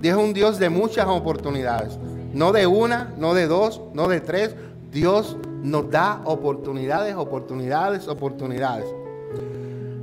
[0.00, 1.98] Dios es un Dios de muchas oportunidades.
[2.32, 4.54] No de una, no de dos, no de tres.
[4.90, 8.86] Dios nos da oportunidades, oportunidades, oportunidades.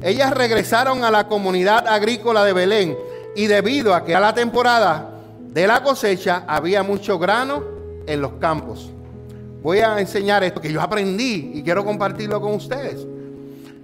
[0.01, 2.97] Ellas regresaron a la comunidad agrícola de Belén
[3.35, 7.63] y debido a que a la temporada de la cosecha había mucho grano
[8.05, 8.91] en los campos.
[9.63, 13.05] Voy a enseñar esto que yo aprendí y quiero compartirlo con ustedes.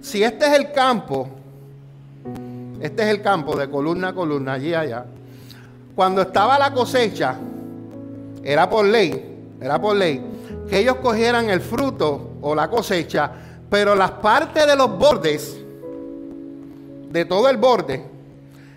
[0.00, 1.28] Si este es el campo,
[2.80, 5.04] este es el campo de columna a columna, allí allá.
[5.96, 7.36] Cuando estaba la cosecha,
[8.42, 10.24] era por ley, era por ley,
[10.68, 13.30] que ellos cogieran el fruto o la cosecha,
[13.68, 15.63] pero las partes de los bordes
[17.14, 18.04] de todo el borde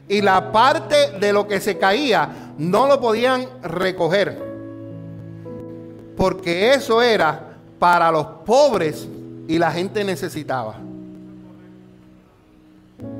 [0.07, 4.41] y la parte de lo que se caía no lo podían recoger.
[6.15, 9.07] Porque eso era para los pobres
[9.47, 10.75] y la gente necesitaba.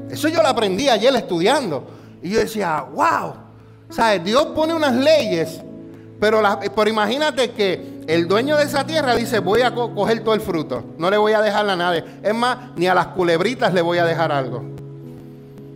[0.10, 1.84] Eso yo lo aprendí ayer estudiando.
[2.22, 3.34] Y yo decía, wow.
[3.90, 4.24] ¿Sabes?
[4.24, 5.62] Dios pone unas leyes,
[6.20, 6.42] pero,
[6.76, 10.84] pero imagínate que el dueño de esa tierra dice, voy a coger todo el fruto.
[10.98, 12.04] No le voy a dejar a nadie.
[12.22, 14.78] Es más, ni a las culebritas le voy a dejar algo.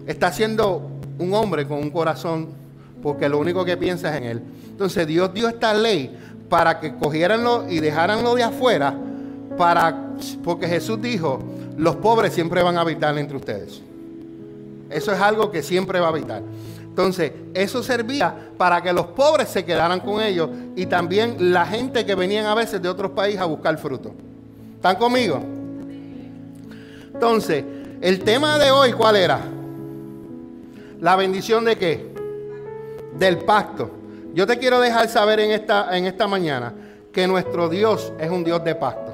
[0.07, 2.49] Está siendo un hombre con un corazón
[3.01, 4.41] porque lo único que piensa es en él.
[4.69, 6.17] Entonces Dios dio esta ley
[6.49, 8.93] para que cogieranlo y dejaranlo de afuera,
[9.57, 10.09] para,
[10.43, 11.39] porque Jesús dijo,
[11.77, 13.81] los pobres siempre van a habitar entre ustedes.
[14.89, 16.41] Eso es algo que siempre va a habitar.
[16.81, 22.05] Entonces, eso servía para que los pobres se quedaran con ellos y también la gente
[22.05, 24.11] que venían a veces de otros países a buscar fruto.
[24.75, 25.41] ¿Están conmigo?
[27.13, 27.63] Entonces,
[28.01, 29.39] el tema de hoy, ¿cuál era?
[31.01, 32.13] La bendición de qué?
[33.17, 33.89] Del pacto.
[34.35, 36.73] Yo te quiero dejar saber en esta, en esta mañana
[37.11, 39.11] que nuestro Dios es un Dios de pacto.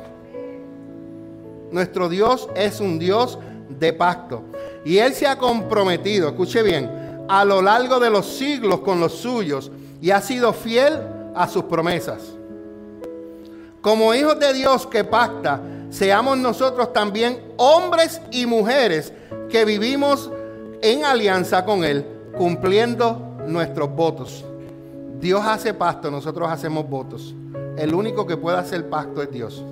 [1.71, 4.43] Nuestro Dios es un Dios de pacto.
[4.84, 9.13] Y Él se ha comprometido, escuche bien, a lo largo de los siglos con los
[9.13, 9.71] suyos
[10.02, 11.00] y ha sido fiel
[11.36, 12.34] a sus promesas.
[13.80, 19.13] Como hijos de Dios que pacta, seamos nosotros también hombres y mujeres
[19.50, 20.30] que vivimos
[20.82, 22.06] en alianza con Él,
[22.38, 24.46] cumpliendo nuestros votos.
[25.20, 27.34] Dios hace pacto, nosotros hacemos votos.
[27.78, 29.63] El único que puede hacer pacto es Dios.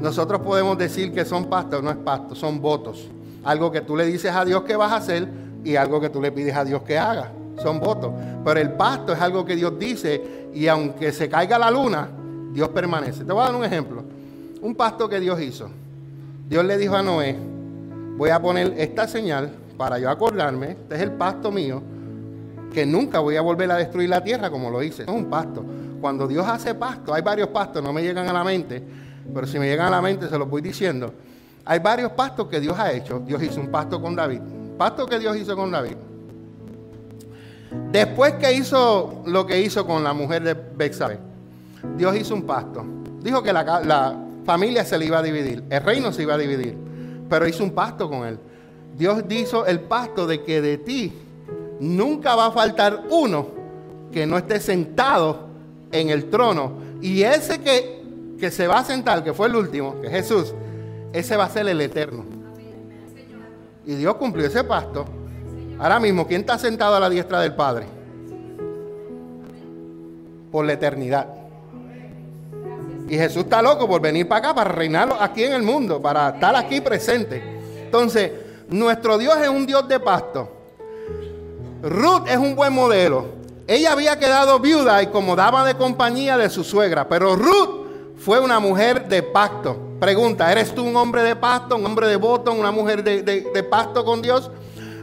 [0.00, 3.08] Nosotros podemos decir que son pactos, no es pacto, son votos.
[3.44, 5.28] Algo que tú le dices a Dios que vas a hacer
[5.64, 7.32] y algo que tú le pides a Dios que haga.
[7.62, 8.12] Son votos.
[8.44, 12.08] Pero el pacto es algo que Dios dice y aunque se caiga la luna,
[12.52, 13.24] Dios permanece.
[13.24, 14.02] Te voy a dar un ejemplo.
[14.60, 15.68] Un pacto que Dios hizo.
[16.48, 17.36] Dios le dijo a Noé,
[18.16, 21.82] voy a poner esta señal para yo acordarme, este es el pacto mío,
[22.72, 25.02] que nunca voy a volver a destruir la tierra como lo hice.
[25.02, 25.64] Es un pacto.
[26.00, 28.82] Cuando Dios hace pacto, hay varios pactos, no me llegan a la mente,
[29.32, 31.12] pero si me llegan a la mente se los voy diciendo.
[31.64, 33.18] Hay varios pactos que Dios ha hecho.
[33.18, 34.40] Dios hizo un pacto con David.
[34.78, 35.96] Pacto que Dios hizo con David.
[37.90, 41.18] Después que hizo lo que hizo con la mujer de Bexabe,
[41.96, 42.84] Dios hizo un pacto.
[43.20, 46.38] Dijo que la, la familia se le iba a dividir, el reino se iba a
[46.38, 46.86] dividir
[47.28, 48.38] pero hizo un pacto con él.
[48.96, 51.12] Dios hizo el pacto de que de ti
[51.80, 53.48] nunca va a faltar uno
[54.12, 55.48] que no esté sentado
[55.92, 56.72] en el trono.
[57.02, 58.02] Y ese que,
[58.38, 60.54] que se va a sentar, que fue el último, que es Jesús,
[61.12, 62.24] ese va a ser el eterno.
[63.84, 65.04] Y Dios cumplió ese pacto.
[65.78, 67.86] Ahora mismo, ¿quién está sentado a la diestra del Padre?
[70.50, 71.45] Por la eternidad.
[73.08, 76.30] Y Jesús está loco por venir para acá, para reinarlo aquí en el mundo, para
[76.30, 77.42] estar aquí presente.
[77.84, 78.32] Entonces,
[78.68, 80.50] nuestro Dios es un Dios de pasto.
[81.82, 83.26] Ruth es un buen modelo.
[83.68, 88.40] Ella había quedado viuda y como daba de compañía de su suegra, pero Ruth fue
[88.40, 89.76] una mujer de pacto.
[90.00, 94.04] Pregunta, ¿eres tú un hombre de pacto, un hombre de voto, una mujer de, de
[94.04, 94.50] con Dios?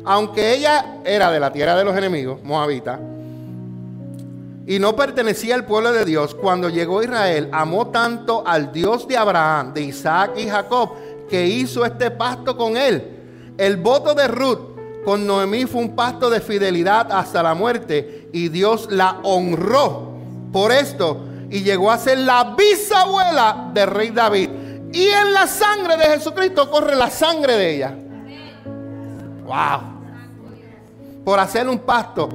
[0.06, 3.00] Aunque ella era de la tierra de los enemigos, moabita,
[4.66, 9.18] y no pertenecía al pueblo de Dios, cuando llegó Israel, amó tanto al Dios de
[9.18, 10.92] Abraham, de Isaac y Jacob,
[11.30, 13.54] que hizo este pacto con él.
[13.58, 18.48] El voto de Ruth con Noemí fue un pacto de fidelidad hasta la muerte y
[18.48, 20.14] Dios la honró
[20.54, 24.50] por esto y llegó a ser la bisabuela del rey David.
[24.94, 27.96] Y en la sangre de Jesucristo corre la sangre de ella.
[29.44, 29.82] Wow.
[31.26, 32.30] Por hacer un pacto,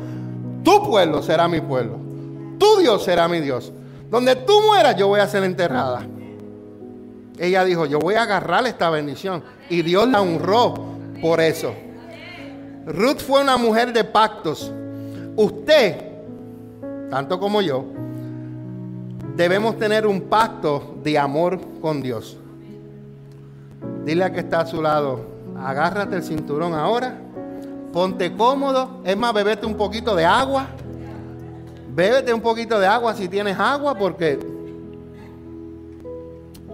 [0.63, 2.08] tu pueblo será mi pueblo
[2.59, 3.73] tu Dios será mi Dios.
[4.11, 6.07] Donde tú mueras, yo voy a ser enterrada.
[7.39, 9.43] Ella dijo, yo voy a agarrar esta bendición.
[9.69, 10.75] Y Dios la honró
[11.21, 11.73] por eso.
[12.87, 14.73] Ruth fue una mujer de pactos.
[15.37, 15.97] Usted,
[17.11, 17.85] tanto como yo,
[19.37, 22.39] debemos tener un pacto de amor con Dios.
[24.05, 25.21] Dile a que está a su lado,
[25.63, 27.19] agárrate el cinturón ahora,
[27.93, 30.67] ponte cómodo, es más, bebete un poquito de agua
[31.99, 34.39] Bébete un poquito de agua si tienes agua porque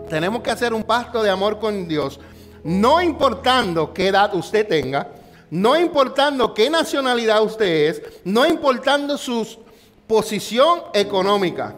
[0.07, 2.21] tenemos que hacer un pacto de amor con Dios.
[2.63, 5.09] No importando qué edad usted tenga,
[5.51, 9.49] no importando qué nacionalidad usted es, no importando su
[10.07, 11.75] posición económica.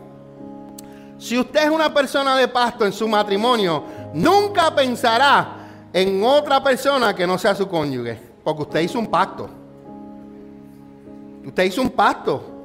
[1.16, 7.14] Si usted es una persona de pasto en su matrimonio, nunca pensará en otra persona
[7.14, 9.48] que no sea su cónyuge, porque usted hizo un pacto.
[11.46, 12.55] Usted hizo un pacto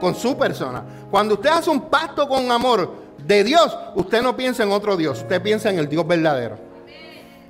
[0.00, 0.84] con su persona.
[1.10, 5.20] Cuando usted hace un pacto con amor de Dios, usted no piensa en otro Dios,
[5.20, 6.58] usted piensa en el Dios verdadero.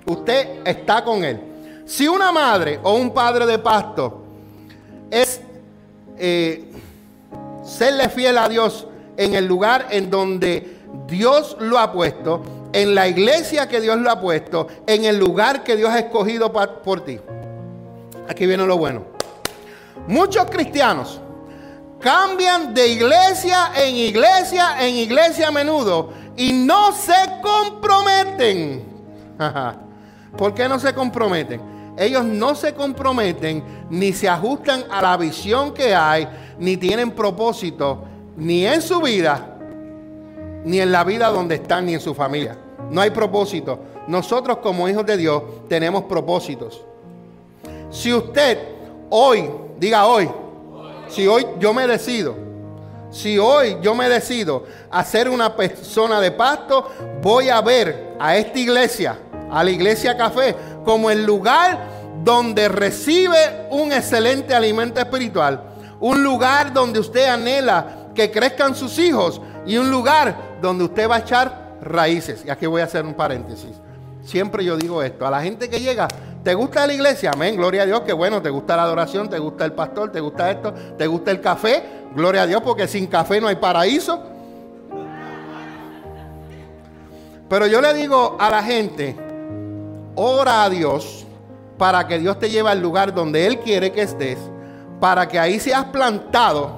[0.06, 1.40] Usted está con Él.
[1.84, 4.22] Si una madre o un padre de pasto
[5.10, 5.40] es
[6.18, 6.70] eh,
[7.64, 8.86] serle fiel a Dios
[9.16, 10.76] en el lugar en donde
[11.06, 12.42] Dios lo ha puesto,
[12.72, 16.52] en la iglesia que Dios lo ha puesto, en el lugar que Dios ha escogido
[16.52, 17.18] por ti.
[18.28, 19.04] Aquí viene lo bueno.
[20.08, 21.20] Muchos cristianos
[22.00, 28.84] cambian de iglesia en iglesia en iglesia a menudo y no se comprometen.
[30.36, 31.60] ¿Por qué no se comprometen?
[31.96, 36.28] Ellos no se comprometen ni se ajustan a la visión que hay,
[36.58, 38.04] ni tienen propósito,
[38.36, 39.56] ni en su vida,
[40.64, 42.58] ni en la vida donde están, ni en su familia.
[42.90, 43.78] No hay propósito.
[44.06, 46.84] Nosotros como hijos de Dios tenemos propósitos.
[47.90, 48.58] Si usted
[49.08, 50.28] hoy, diga hoy,
[51.08, 52.36] si hoy yo me decido,
[53.10, 56.90] si hoy yo me decido a ser una persona de pasto,
[57.22, 59.18] voy a ver a esta iglesia,
[59.50, 60.54] a la iglesia café,
[60.84, 65.62] como el lugar donde recibe un excelente alimento espiritual,
[66.00, 71.16] un lugar donde usted anhela que crezcan sus hijos y un lugar donde usted va
[71.16, 72.44] a echar raíces.
[72.44, 73.72] Y aquí voy a hacer un paréntesis.
[74.24, 76.08] Siempre yo digo esto, a la gente que llega,
[76.46, 77.32] ¿te gusta la iglesia?
[77.34, 80.20] Amén, gloria a Dios, que bueno, te gusta la adoración, te gusta el pastor, te
[80.20, 81.82] gusta esto, te gusta el café,
[82.14, 84.22] gloria a Dios, porque sin café no hay paraíso.
[87.48, 89.16] Pero yo le digo a la gente,
[90.14, 91.26] ora a Dios
[91.78, 94.38] para que Dios te lleve al lugar donde Él quiere que estés,
[95.00, 96.76] para que ahí seas plantado,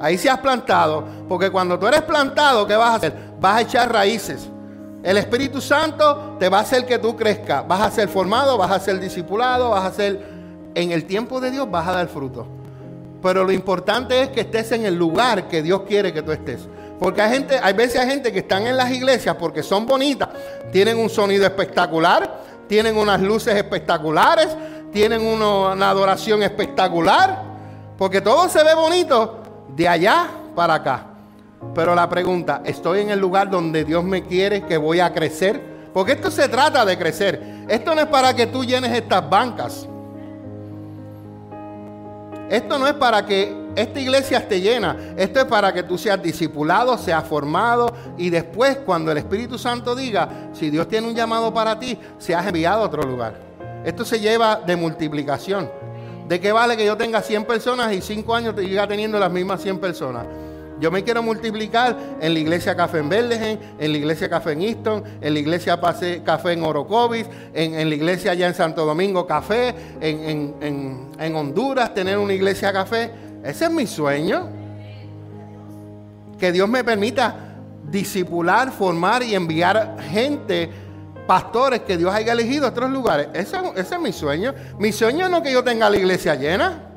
[0.00, 3.12] ahí seas plantado, porque cuando tú eres plantado, ¿qué vas a hacer?
[3.40, 4.48] Vas a echar raíces.
[5.02, 7.66] El Espíritu Santo te va a hacer que tú crezcas.
[7.66, 10.42] Vas a ser formado, vas a ser discipulado, vas a ser...
[10.74, 12.46] En el tiempo de Dios vas a dar fruto.
[13.20, 16.66] Pero lo importante es que estés en el lugar que Dios quiere que tú estés.
[16.98, 20.28] Porque hay gente, hay veces hay gente que están en las iglesias porque son bonitas,
[20.70, 24.48] tienen un sonido espectacular, tienen unas luces espectaculares,
[24.92, 27.42] tienen una adoración espectacular,
[27.98, 29.42] porque todo se ve bonito
[29.74, 31.06] de allá para acá.
[31.74, 35.60] Pero la pregunta, ¿estoy en el lugar donde Dios me quiere que voy a crecer?
[35.92, 37.64] Porque esto se trata de crecer.
[37.68, 39.88] Esto no es para que tú llenes estas bancas.
[42.50, 45.14] Esto no es para que esta iglesia esté llena.
[45.16, 49.94] Esto es para que tú seas discipulado, seas formado y después cuando el Espíritu Santo
[49.94, 53.34] diga, si Dios tiene un llamado para ti, seas enviado a otro lugar.
[53.84, 55.70] Esto se lleva de multiplicación.
[56.28, 59.30] ¿De qué vale que yo tenga 100 personas y 5 años te siga teniendo las
[59.30, 60.26] mismas 100 personas?
[60.82, 64.62] Yo me quiero multiplicar en la iglesia Café en Berlegen, en la iglesia Café en
[64.62, 65.80] Easton, en la iglesia
[66.24, 67.24] Café en Orocovis,
[67.54, 73.12] en, la iglesia allá en Santo Domingo Café, en, Honduras tener una iglesia Café.
[73.44, 74.48] Ese es mi sueño.
[76.36, 77.36] Que Dios me permita
[77.88, 80.68] disipular, formar y enviar gente,
[81.28, 83.28] pastores que Dios haya elegido a otros lugares.
[83.34, 84.52] Ese, ese es mi sueño.
[84.80, 86.88] Mi sueño no es que yo tenga la iglesia llena.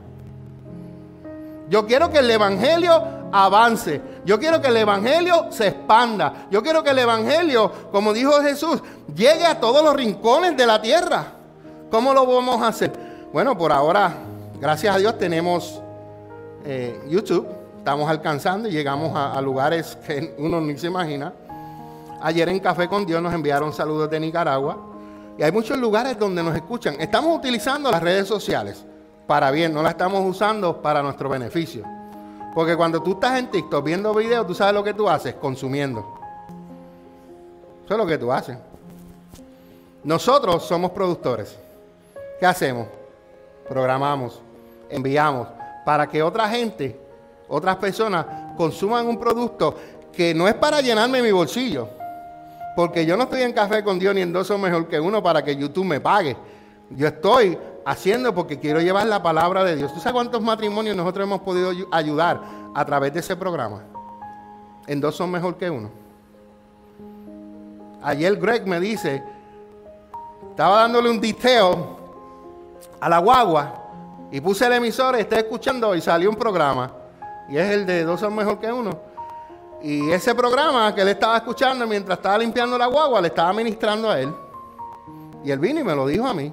[1.69, 4.01] Yo quiero que el Evangelio avance.
[4.25, 6.47] Yo quiero que el Evangelio se expanda.
[6.49, 8.81] Yo quiero que el Evangelio, como dijo Jesús,
[9.13, 11.25] llegue a todos los rincones de la tierra.
[11.89, 12.91] ¿Cómo lo vamos a hacer?
[13.31, 14.13] Bueno, por ahora,
[14.59, 15.81] gracias a Dios, tenemos
[16.63, 17.47] eh, YouTube.
[17.77, 21.33] Estamos alcanzando y llegamos a, a lugares que uno ni se imagina.
[22.21, 24.77] Ayer en Café con Dios nos enviaron saludos de Nicaragua.
[25.37, 26.95] Y hay muchos lugares donde nos escuchan.
[26.99, 28.85] Estamos utilizando las redes sociales
[29.27, 31.83] para bien, no las estamos usando para nuestro beneficio.
[32.55, 35.99] Porque cuando tú estás en TikTok viendo videos, tú sabes lo que tú haces, consumiendo.
[37.83, 38.57] Eso es lo que tú haces.
[40.05, 41.57] Nosotros somos productores.
[42.39, 42.87] ¿Qué hacemos?
[43.67, 44.39] Programamos,
[44.89, 45.49] enviamos
[45.83, 46.97] para que otra gente,
[47.49, 48.25] otras personas
[48.55, 49.75] consuman un producto
[50.13, 51.89] que no es para llenarme mi bolsillo.
[52.73, 55.43] Porque yo no estoy en café con Dios ni en dos mejor que uno para
[55.43, 56.37] que YouTube me pague.
[56.89, 59.93] Yo estoy haciendo porque quiero llevar la palabra de Dios.
[59.93, 62.41] ¿Tú sabes cuántos matrimonios nosotros hemos podido ayudar
[62.73, 63.83] a través de ese programa?
[64.87, 65.89] En dos son mejor que uno.
[68.01, 69.23] Ayer Greg me dice,
[70.49, 71.75] estaba dándole un detail
[72.99, 73.83] a la guagua
[74.31, 76.91] y puse el emisor y está escuchando y salió un programa.
[77.47, 78.91] Y es el de dos son mejor que uno.
[79.81, 84.09] Y ese programa que él estaba escuchando mientras estaba limpiando la guagua, le estaba ministrando
[84.09, 84.33] a él.
[85.43, 86.51] Y él vino y me lo dijo a mí.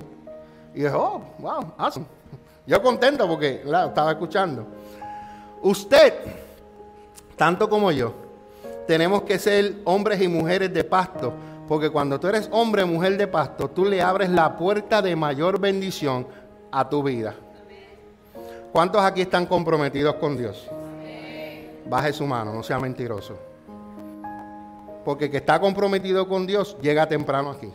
[0.74, 2.06] Y dije, oh, wow, awesome.
[2.66, 4.66] Yo contento porque estaba escuchando.
[5.62, 6.14] Usted,
[7.36, 8.12] tanto como yo,
[8.86, 11.32] tenemos que ser hombres y mujeres de pasto,
[11.68, 15.14] porque cuando tú eres hombre o mujer de pasto, tú le abres la puerta de
[15.16, 16.26] mayor bendición
[16.70, 17.34] a tu vida.
[18.72, 20.68] ¿Cuántos aquí están comprometidos con Dios?
[21.86, 23.36] Baje su mano, no sea mentiroso.
[25.04, 27.72] Porque el que está comprometido con Dios llega temprano aquí.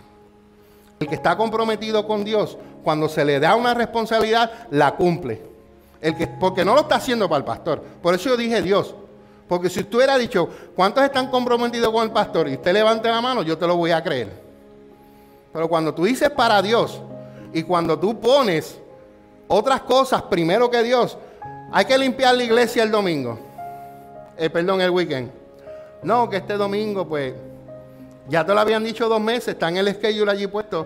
[0.99, 5.41] El que está comprometido con Dios, cuando se le da una responsabilidad, la cumple.
[6.01, 7.81] El que, porque no lo está haciendo para el pastor.
[8.01, 8.95] Por eso yo dije Dios.
[9.47, 12.49] Porque si usted hubiera dicho, ¿cuántos están comprometidos con el pastor?
[12.49, 14.29] Y usted levante la mano, yo te lo voy a creer.
[15.53, 17.01] Pero cuando tú dices para Dios
[17.53, 18.77] y cuando tú pones
[19.47, 21.17] otras cosas primero que Dios,
[21.71, 23.39] hay que limpiar la iglesia el domingo.
[24.37, 25.31] Eh, perdón, el weekend.
[26.03, 27.33] No, que este domingo, pues,
[28.29, 30.85] ya te lo habían dicho dos meses, está en el schedule allí puesto.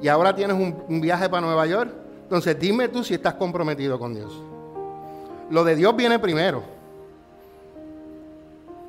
[0.00, 1.90] Y ahora tienes un, viaje para Nueva York.
[2.22, 4.32] Entonces, dime tú si estás comprometido con Dios.
[5.50, 6.62] Lo de Dios viene primero.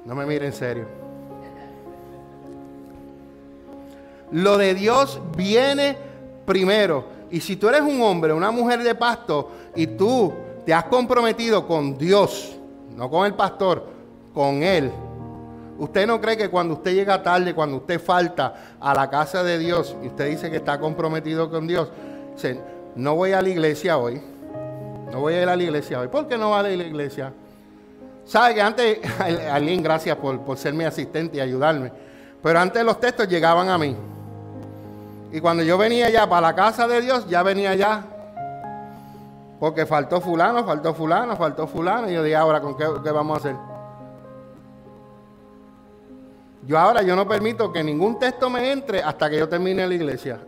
[0.05, 0.86] No me mire en serio.
[4.32, 5.97] Lo de Dios viene
[6.45, 7.05] primero.
[7.32, 10.34] Y si tú eres un hombre, una mujer de pasto, y tú
[10.65, 12.57] te has comprometido con Dios,
[12.95, 13.88] no con el pastor,
[14.34, 14.91] con Él,
[15.80, 19.57] ¿usted no cree que cuando usted llega tarde, cuando usted falta a la casa de
[19.57, 21.89] Dios y usted dice que está comprometido con Dios,
[22.95, 24.21] no voy a la iglesia hoy,
[25.11, 27.34] no voy a ir a la iglesia hoy, ¿por qué no va a la iglesia?
[28.25, 28.99] ¿Sabe que antes,
[29.51, 31.91] alguien gracias por, por ser mi asistente y ayudarme,
[32.41, 33.95] pero antes los textos llegaban a mí.
[35.32, 38.03] Y cuando yo venía ya para la casa de Dios, ya venía ya.
[39.59, 42.09] Porque faltó fulano, faltó fulano, faltó fulano.
[42.09, 43.68] Y yo dije, ahora, ¿con qué, qué, vamos a hacer?
[46.66, 49.93] Yo ahora yo no permito que ningún texto me entre hasta que yo termine la
[49.93, 50.39] iglesia.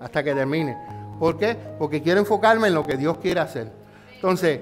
[0.00, 0.76] Hasta que termine.
[1.18, 1.56] ¿Por qué?
[1.78, 3.70] Porque quiero enfocarme en lo que Dios quiere hacer.
[4.14, 4.60] Entonces,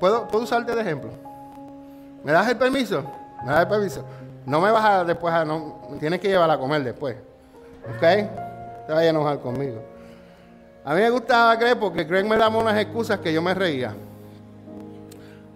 [0.00, 1.10] ¿puedo, ¿puedo usarte de ejemplo?
[2.24, 3.04] ¿Me das el permiso?
[3.44, 4.04] ¿Me das el permiso?
[4.44, 5.44] No me vas a después a...
[5.44, 7.16] No, tienes que llevarla a comer después.
[7.84, 8.00] ¿Ok?
[8.00, 9.80] Te vaya a enojar conmigo.
[10.84, 13.94] A mí me gustaba creer porque Craig me daba unas excusas que yo me reía.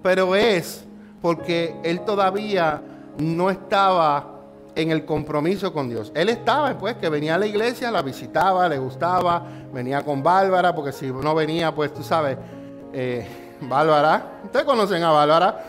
[0.03, 0.85] Pero es
[1.23, 2.81] porque él todavía
[3.21, 4.41] no estaba
[4.75, 6.13] en el compromiso con Dios.
[6.15, 10.75] Él estaba, pues, que venía a la iglesia, la visitaba, le gustaba, venía con Bárbara,
[10.75, 12.37] porque si no venía, pues, tú sabes,
[12.93, 13.27] eh,
[13.61, 15.65] Bárbara, ustedes conocen a Bárbara.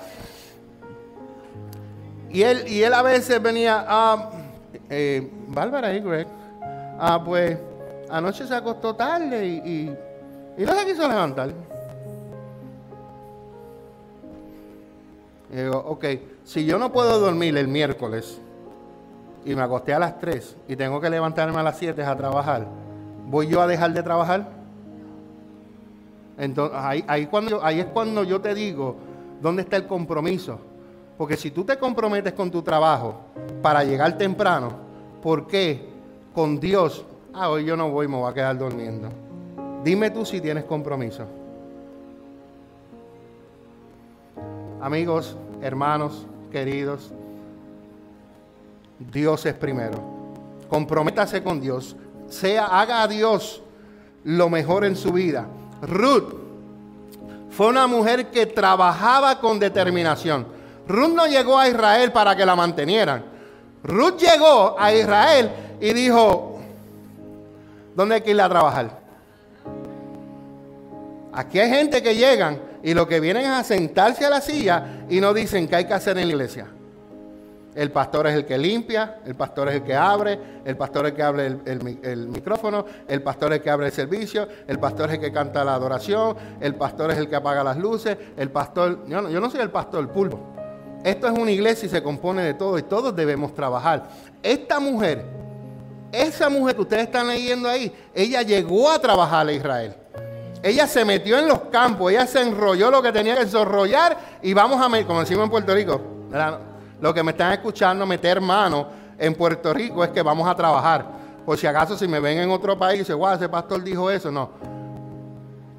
[2.29, 4.29] Y él, y él a veces venía a
[4.89, 6.27] eh, Bárbara y Greg.
[6.97, 7.57] Ah, pues
[8.09, 9.95] anoche se acostó tarde y,
[10.57, 11.51] y, no se quiso levantar.
[15.51, 16.05] Y digo, ok,
[16.45, 18.39] si yo no puedo dormir el miércoles
[19.45, 22.67] y me acosté a las 3 y tengo que levantarme a las 7 a trabajar,
[23.27, 24.47] ¿voy yo a dejar de trabajar?
[26.37, 28.95] Entonces, ahí, ahí, es cuando yo te digo
[29.41, 30.59] dónde está el compromiso.
[31.17, 33.15] Porque si tú te comprometes con tu trabajo
[33.61, 34.71] para llegar temprano,
[35.21, 35.91] ¿por qué
[36.33, 39.09] con Dios, ah, hoy yo no voy, me voy a quedar durmiendo.
[39.83, 41.25] Dime tú si tienes compromiso.
[44.81, 47.11] Amigos, hermanos, queridos,
[48.97, 50.03] Dios es primero.
[50.69, 51.95] Comprométase con Dios.
[52.29, 53.61] Sea, haga a Dios
[54.23, 55.45] lo mejor en su vida.
[55.83, 56.33] Ruth
[57.51, 60.47] fue una mujer que trabajaba con determinación.
[60.87, 63.23] Ruth no llegó a Israel para que la mantenieran.
[63.83, 66.59] Ruth llegó a Israel y dijo,
[67.95, 68.99] ¿dónde hay que ir a trabajar?
[71.33, 75.05] Aquí hay gente que llegan y lo que vienen es a sentarse a la silla
[75.09, 76.67] y no dicen qué hay que hacer en la iglesia.
[77.73, 81.11] El pastor es el que limpia, el pastor es el que abre, el pastor es
[81.11, 85.07] el que abre el, micrófono, el pastor es el que abre el servicio, el pastor
[85.09, 88.49] es el que canta la adoración, el pastor es el que apaga las luces, el
[88.49, 90.39] pastor, yo no, yo no soy el pastor, pulpo.
[91.05, 94.09] Esto es una iglesia y se compone de todo y todos debemos trabajar.
[94.43, 95.23] Esta mujer
[96.11, 99.95] esa mujer que ustedes están leyendo ahí, ella llegó a trabajar a Israel.
[100.63, 104.53] Ella se metió en los campos, ella se enrolló lo que tenía que enrollar y
[104.53, 105.99] vamos a, como decimos en Puerto Rico,
[107.01, 108.87] lo que me están escuchando, meter mano
[109.17, 111.05] en Puerto Rico es que vamos a trabajar.
[111.45, 114.11] Por si acaso si me ven en otro país y dicen, wow, ese pastor dijo
[114.11, 114.49] eso, no.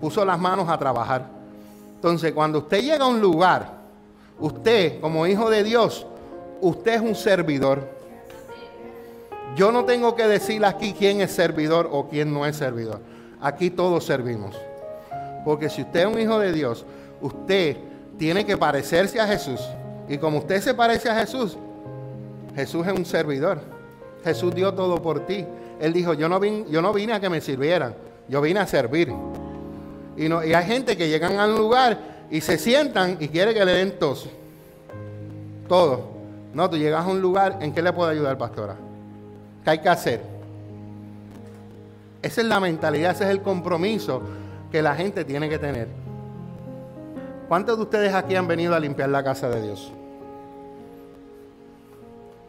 [0.01, 1.27] Puso las manos a trabajar.
[1.95, 3.69] Entonces, cuando usted llega a un lugar,
[4.41, 6.05] usted como hijo de Dios,
[6.61, 7.89] usted es un servidor.
[9.55, 13.01] Yo no tengo que decir aquí quién es servidor o quién no es servidor.
[13.41, 14.57] Aquí todos servimos.
[15.45, 16.85] Porque si usted es un hijo de Dios,
[17.21, 17.77] usted
[18.19, 19.61] tiene que parecerse a Jesús.
[20.09, 21.57] Y como usted se parece a Jesús,
[22.55, 23.61] Jesús es un servidor.
[24.25, 25.45] Jesús dio todo por ti.
[25.81, 27.95] Él dijo, yo no, vine, yo no vine a que me sirvieran,
[28.29, 29.13] yo vine a servir.
[30.17, 31.99] Y, no, y hay gente que llegan al lugar
[32.31, 34.29] y se sientan y quiere que le den tos.
[35.69, 36.13] Todo.
[36.55, 38.77] No, tú llegas a un lugar, ¿en qué le puede ayudar, pastora?
[39.65, 40.21] ¿Qué hay que hacer?
[42.21, 44.23] Esa es la mentalidad, ese es el compromiso
[44.73, 45.87] que la gente tiene que tener.
[47.47, 49.93] ¿Cuántos de ustedes aquí han venido a limpiar la casa de Dios?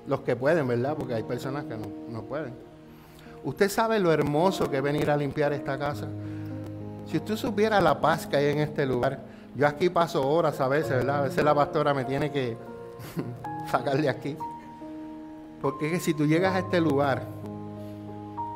[0.08, 0.96] Los que pueden, ¿verdad?
[0.98, 2.54] Porque hay personas que no, no pueden.
[3.44, 6.08] usted sabe lo hermoso que es venir a limpiar esta casa.
[7.12, 9.20] Si usted supiera la paz que hay en este lugar,
[9.54, 11.20] yo aquí paso horas a veces, ¿verdad?
[11.20, 12.56] A veces la pastora me tiene que
[13.70, 14.38] sacar de aquí.
[15.62, 17.24] Porque es que si tú llegas a este lugar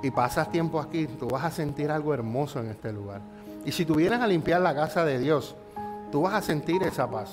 [0.01, 3.21] y pasas tiempo aquí, tú vas a sentir algo hermoso en este lugar.
[3.67, 5.53] Y si tú vienes a limpiar la casa de Dios,
[6.09, 7.31] tú vas a sentir esa paz.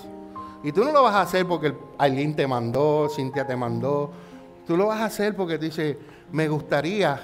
[0.65, 4.11] Y tú no lo vas a hacer porque Aileen te mandó, Cintia te mandó.
[4.67, 5.97] Tú lo vas a hacer porque tú dices,
[6.33, 7.21] me gustaría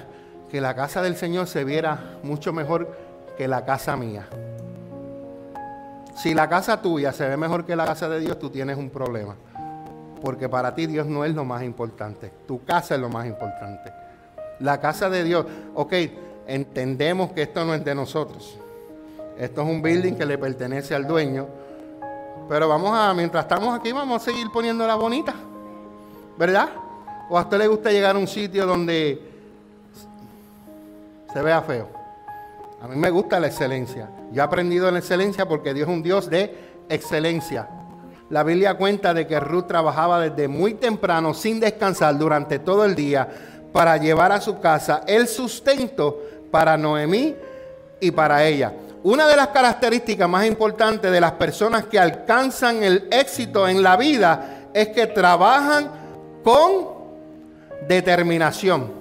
[0.49, 2.97] que la casa del Señor se viera mucho mejor
[3.37, 4.29] que la casa mía.
[6.15, 8.89] Si la casa tuya se ve mejor que la casa de Dios, tú tienes un
[8.89, 9.35] problema.
[10.21, 12.31] Porque para ti Dios no es lo más importante.
[12.47, 13.91] Tu casa es lo más importante.
[14.61, 15.93] La casa de Dios, ok,
[16.47, 18.60] entendemos que esto no es de nosotros.
[19.37, 21.47] Esto es un building que le pertenece al dueño.
[22.47, 25.33] Pero vamos a, mientras estamos aquí, vamos a seguir poniéndola bonita.
[26.37, 26.69] ¿Verdad?
[27.29, 29.21] ¿O a usted le gusta llegar a un sitio donde
[31.33, 31.87] se vea feo?
[32.81, 34.09] A mí me gusta la excelencia.
[34.31, 36.55] Yo he aprendido en la excelencia porque Dios es un Dios de
[36.89, 37.69] excelencia.
[38.29, 42.95] La Biblia cuenta de que Ruth trabajaba desde muy temprano sin descansar durante todo el
[42.95, 43.27] día
[43.71, 46.19] para llevar a su casa el sustento
[46.49, 47.35] para Noemí
[47.99, 48.73] y para ella.
[49.03, 53.97] Una de las características más importantes de las personas que alcanzan el éxito en la
[53.97, 55.89] vida es que trabajan
[56.43, 57.01] con
[57.87, 58.91] determinación.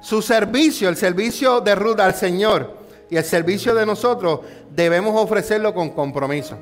[0.00, 2.74] Su servicio, el servicio de Ruth al Señor
[3.10, 4.40] y el servicio de nosotros,
[4.70, 6.56] debemos ofrecerlo con compromiso.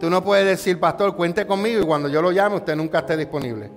[0.00, 3.16] Tú no puedes decir, pastor, cuente conmigo y cuando yo lo llame usted nunca esté
[3.16, 3.70] disponible.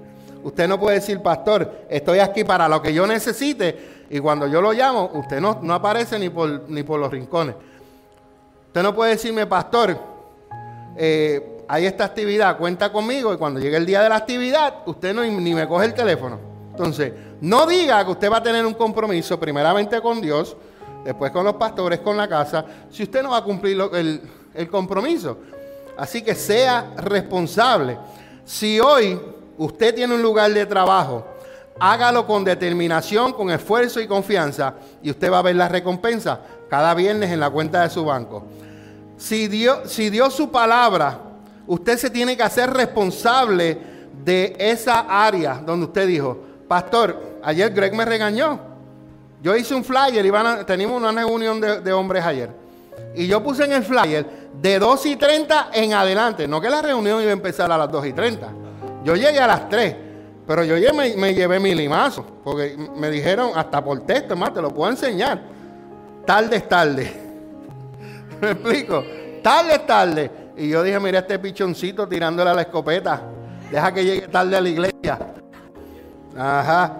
[0.43, 4.61] Usted no puede decir, pastor, estoy aquí para lo que yo necesite y cuando yo
[4.61, 7.55] lo llamo usted no, aparece ni por los rincones.
[8.69, 9.99] Usted no puede decirme, pastor,
[10.95, 15.11] eh, hay esta actividad, cuenta conmigo y cuando llegue el día de la actividad usted
[15.11, 16.39] no, ni me coge el teléfono.
[16.69, 17.11] Entonces,
[17.41, 20.55] no diga que usted va a tener un compromiso primeramente con Dios,
[21.03, 24.21] después con los pastores, con la casa, si usted no va a cumplir el,
[24.53, 25.39] el compromiso.
[25.97, 27.97] Así que sea responsable.
[28.45, 29.19] Si hoy
[29.57, 31.25] usted tiene un lugar de trabajo,
[31.79, 36.39] hágalo con determinación, con esfuerzo y confianza y usted va a ver la recompensa
[36.69, 38.43] cada viernes en la cuenta de su banco.
[39.17, 41.19] Si dio, si dio su palabra,
[41.67, 43.77] usted se tiene que hacer responsable
[44.23, 48.59] de esa área donde usted dijo, pastor, ayer Greg me regañó.
[49.41, 52.49] Yo hice un flyer, y teníamos una reunión de, hombres ayer.
[53.15, 54.25] Y yo puse en el flyer
[54.61, 56.47] de 2 y 30 en adelante.
[56.47, 58.47] No que la reunión iba a empezar a las 2 y 30.
[59.03, 59.95] Yo llegué a las 3.
[60.45, 62.25] Pero yo me, me llevé mi limazo.
[62.43, 65.41] Porque me dijeron hasta por texto, más te lo puedo enseñar.
[66.29, 67.11] Tarde es tarde.
[68.41, 69.03] ¿Me explico?
[69.41, 70.31] Tarde es tarde.
[70.57, 73.23] Y yo dije, mira este pichoncito tirándole a la escopeta.
[73.71, 75.17] Deja que llegue tarde a la iglesia.
[76.37, 76.99] Ajá.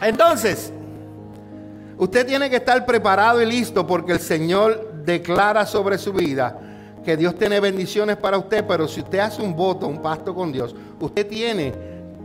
[0.00, 0.72] Entonces,
[1.98, 6.56] usted tiene que estar preparado y listo porque el Señor declara sobre su vida
[7.04, 10.52] que Dios tiene bendiciones para usted, pero si usted hace un voto, un pacto con
[10.52, 11.72] Dios, usted tiene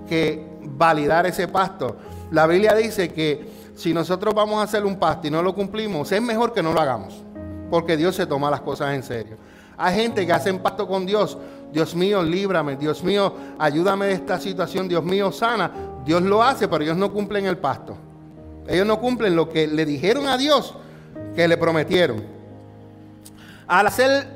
[0.07, 1.97] que validar ese pacto.
[2.29, 6.11] La Biblia dice que si nosotros vamos a hacer un pacto y no lo cumplimos,
[6.11, 7.21] es mejor que no lo hagamos,
[7.69, 9.37] porque Dios se toma las cosas en serio.
[9.77, 11.37] Hay gente que hace un pacto con Dios,
[11.71, 15.69] Dios mío, líbrame, Dios mío, ayúdame de esta situación, Dios mío, sana.
[16.05, 17.97] Dios lo hace, pero ellos no cumplen el pacto.
[18.67, 20.73] Ellos no cumplen lo que le dijeron a Dios
[21.35, 22.23] que le prometieron.
[23.67, 24.27] Al, hacer,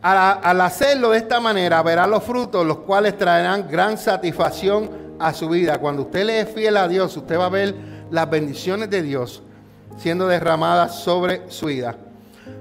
[0.00, 5.48] al, hacerlo de esta manera, verá los frutos, los cuales traerán gran satisfacción a su
[5.48, 5.78] vida.
[5.78, 7.74] Cuando usted le es fiel a Dios, usted va a ver
[8.10, 9.42] las bendiciones de Dios
[9.98, 11.96] siendo derramadas sobre su vida.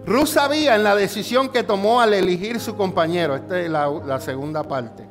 [0.06, 3.36] Ruth sabía en la decisión que tomó al elegir su compañero.
[3.36, 5.04] Esta es la, segunda parte.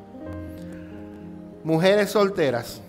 [1.64, 2.80] Mujeres solteras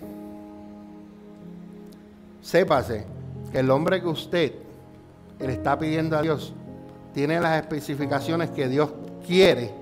[2.40, 3.04] sépase
[3.52, 4.52] que el hombre que usted
[5.38, 6.52] le está pidiendo a Dios
[7.12, 8.90] tiene las especificaciones que Dios
[9.26, 9.72] quiere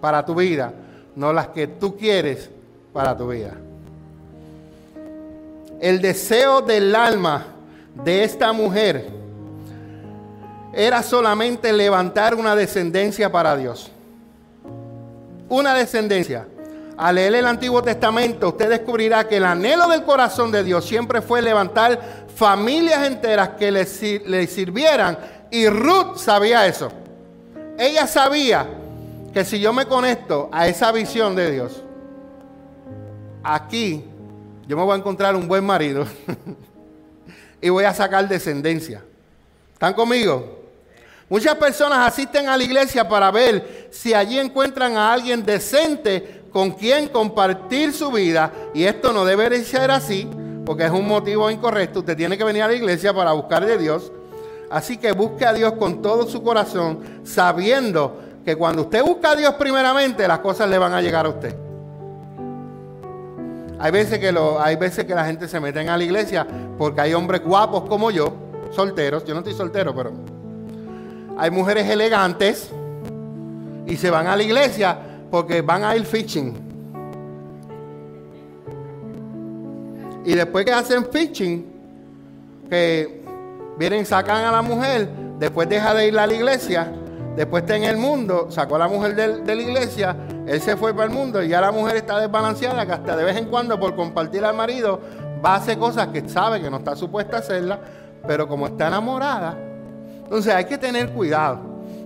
[0.00, 0.72] para tu vida,
[1.14, 2.50] no las que tú quieres
[2.92, 3.54] para tu vida.
[5.80, 7.46] El deseo del alma
[8.04, 9.08] de esta mujer
[10.74, 13.90] era solamente levantar una descendencia para Dios.
[15.48, 16.46] Una descendencia.
[16.98, 21.22] Al leer el Antiguo Testamento, usted descubrirá que el anhelo del corazón de Dios siempre
[21.22, 21.98] fue levantar
[22.34, 25.18] familias enteras que le, sirvieran.
[25.50, 26.92] Y Ruth sabía eso.
[27.78, 28.66] Ella sabía
[29.32, 31.82] que si yo me conecto a esa visión de Dios,
[33.42, 34.09] aquí
[34.70, 36.06] yo me voy a encontrar un buen marido
[37.60, 39.02] y voy a sacar descendencia.
[39.72, 40.60] ¿Están conmigo?
[41.28, 46.70] Muchas personas asisten a la iglesia para ver si allí encuentran a alguien decente con
[46.70, 48.52] quien compartir su vida.
[48.72, 50.28] Y esto no debe ser así,
[50.64, 51.98] porque es un motivo incorrecto.
[51.98, 54.12] Usted tiene que venir a la iglesia para buscar de Dios.
[54.70, 59.36] Así que busque a Dios con todo su corazón, sabiendo que cuando usted busca a
[59.36, 61.69] Dios primeramente, las cosas le van a llegar a usted.
[63.80, 67.00] Hay veces que, lo, hay veces que la gente se mete a la iglesia porque
[67.00, 68.30] hay hombres guapos como yo,
[68.72, 69.24] solteros.
[69.24, 70.12] Yo no estoy soltero, pero
[71.38, 72.70] hay mujeres elegantes
[73.86, 74.98] y se van a la iglesia
[75.30, 76.54] porque van a ir fishing.
[80.26, 81.64] Y después que hacen fishing,
[82.68, 83.22] que
[83.78, 85.08] vienen, sacan a la mujer,
[85.38, 86.92] después deja de ir a la iglesia,
[87.36, 90.16] después está en el mundo, sacó a la mujer de, de, la iglesia,
[90.46, 93.24] él se fue para el mundo y ya la mujer está desbalanceada, que hasta de
[93.24, 95.00] vez en cuando por compartir al marido
[95.44, 97.78] va a hacer cosas que sabe que no está supuesta a hacerlas,
[98.26, 99.56] pero como está enamorada,
[100.22, 101.58] entonces hay que tener cuidado.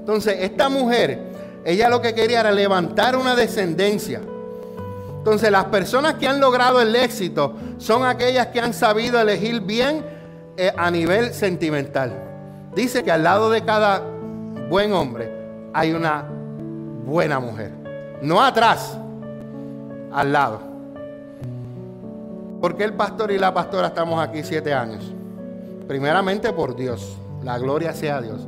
[0.04, 1.18] Entonces esta mujer,
[1.64, 4.20] ella lo que quería era levantar una descendencia.
[5.18, 10.04] Entonces las personas que han logrado el éxito son aquellas que han sabido elegir bien
[10.56, 12.12] eh, a nivel sentimental.
[12.74, 14.02] Dice que al lado de cada
[14.68, 15.30] buen hombre
[15.72, 16.24] hay una
[17.04, 17.72] buena mujer.
[18.22, 18.98] No atrás,
[20.12, 20.60] al lado.
[22.60, 25.12] Porque el pastor y la pastora estamos aquí siete años?
[25.86, 27.18] Primeramente por Dios.
[27.42, 28.46] La gloria sea a Dios.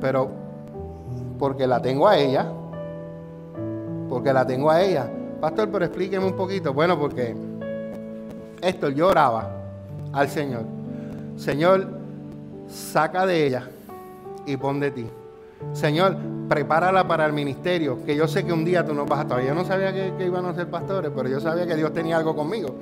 [0.00, 0.30] Pero
[1.38, 2.46] porque la tengo a ella.
[4.08, 5.10] Porque la tengo a ella.
[5.40, 6.72] Pastor, pero explíqueme un poquito.
[6.72, 7.34] Bueno, porque
[8.62, 9.50] esto yo oraba
[10.12, 10.62] al Señor.
[11.36, 11.88] Señor,
[12.68, 13.68] saca de ella
[14.46, 15.06] y pon de ti.
[15.72, 16.16] Señor,
[16.48, 19.48] prepárala para el ministerio, que yo sé que un día tú nos vas a todavía
[19.48, 22.16] Yo no sabía que, que, iban a ser pastores, pero yo sabía que Dios tenía
[22.16, 22.74] algo conmigo.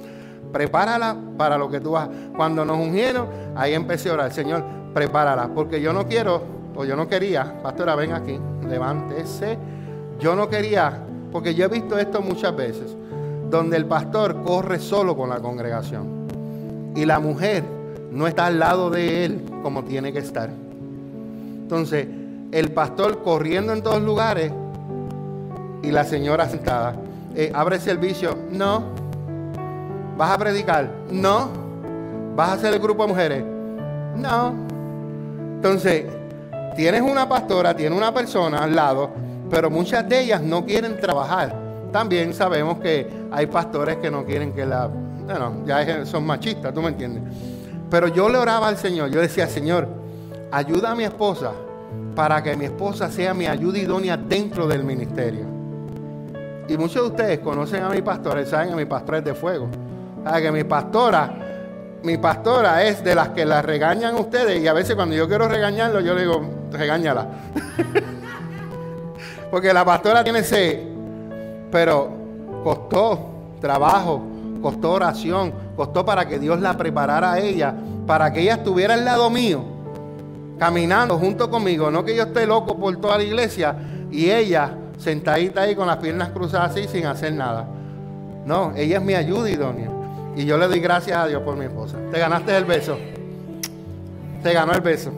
[0.53, 2.09] Prepárala para lo que tú vas.
[2.37, 4.33] Cuando nos ungieron, ahí empecé a orar.
[4.33, 6.43] Señor, prepárala, porque yo no quiero,
[6.75, 9.57] o yo no quería, pastora, ven aquí, levántese.
[10.19, 11.01] Yo no quería,
[11.33, 12.97] porque yo he visto esto muchas veces,
[13.49, 16.21] donde el pastor corre solo con la congregación
[16.95, 17.65] y la mujer
[18.11, 20.51] no está al lado de él como tiene que estar.
[21.63, 22.07] Entonces,
[22.53, 24.53] el pastor corriendo en todos lugares
[25.83, 26.97] y la señora sentada.
[27.35, 28.37] Eh, ¿Abre servicio?
[28.51, 28.83] No.
[30.17, 30.91] ¿Vas a predicar?
[31.11, 31.49] No.
[32.35, 33.45] ¿Vas a hacer el grupo de mujeres?
[34.17, 34.55] No.
[35.57, 36.05] Entonces,
[36.77, 39.11] tienes una pastora, tienes una persona al lado,
[39.49, 41.55] pero muchas de ellas no quieren trabajar.
[41.93, 44.89] También sabemos que hay pastores que no quieren que la...
[44.89, 47.23] Bueno, ya son machistas, tú me entiendes.
[47.89, 49.89] Pero yo le oraba al Señor, yo decía, Señor,
[50.51, 51.53] ayuda a mi esposa
[52.15, 55.45] para que mi esposa sea mi ayuda idónea dentro del ministerio.
[56.69, 59.69] Y muchos de ustedes conocen a mi pastora, saben a mi pastora es de fuego.
[60.23, 61.33] Saben que mi pastora,
[62.03, 65.49] mi pastora es de las que la regañan ustedes y a veces cuando yo quiero
[65.49, 67.27] regañarlo, yo le digo, regáñala.
[69.51, 70.87] Porque la pastora tiene ese,
[71.73, 72.09] pero
[72.63, 73.19] costó
[73.61, 74.23] trabajo,
[74.63, 77.75] costó oración, costó para que Dios la preparara a ella,
[78.07, 79.65] para que ella estuviera al lado mío,
[80.61, 83.75] caminando junto conmigo, no que yo esté loco por toda la iglesia
[84.11, 87.67] y ella sentadita ahí con las piernas cruzadas así sin hacer nada.
[88.45, 89.89] No, ella es mi ayuda idónea.
[90.37, 91.97] Y yo le doy gracias a Dios por mi esposa.
[92.13, 92.99] Te ganaste el beso.
[94.43, 95.11] Te ganó el beso.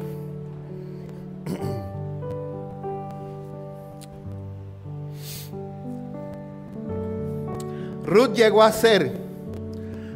[8.04, 9.10] Ruth llegó a ser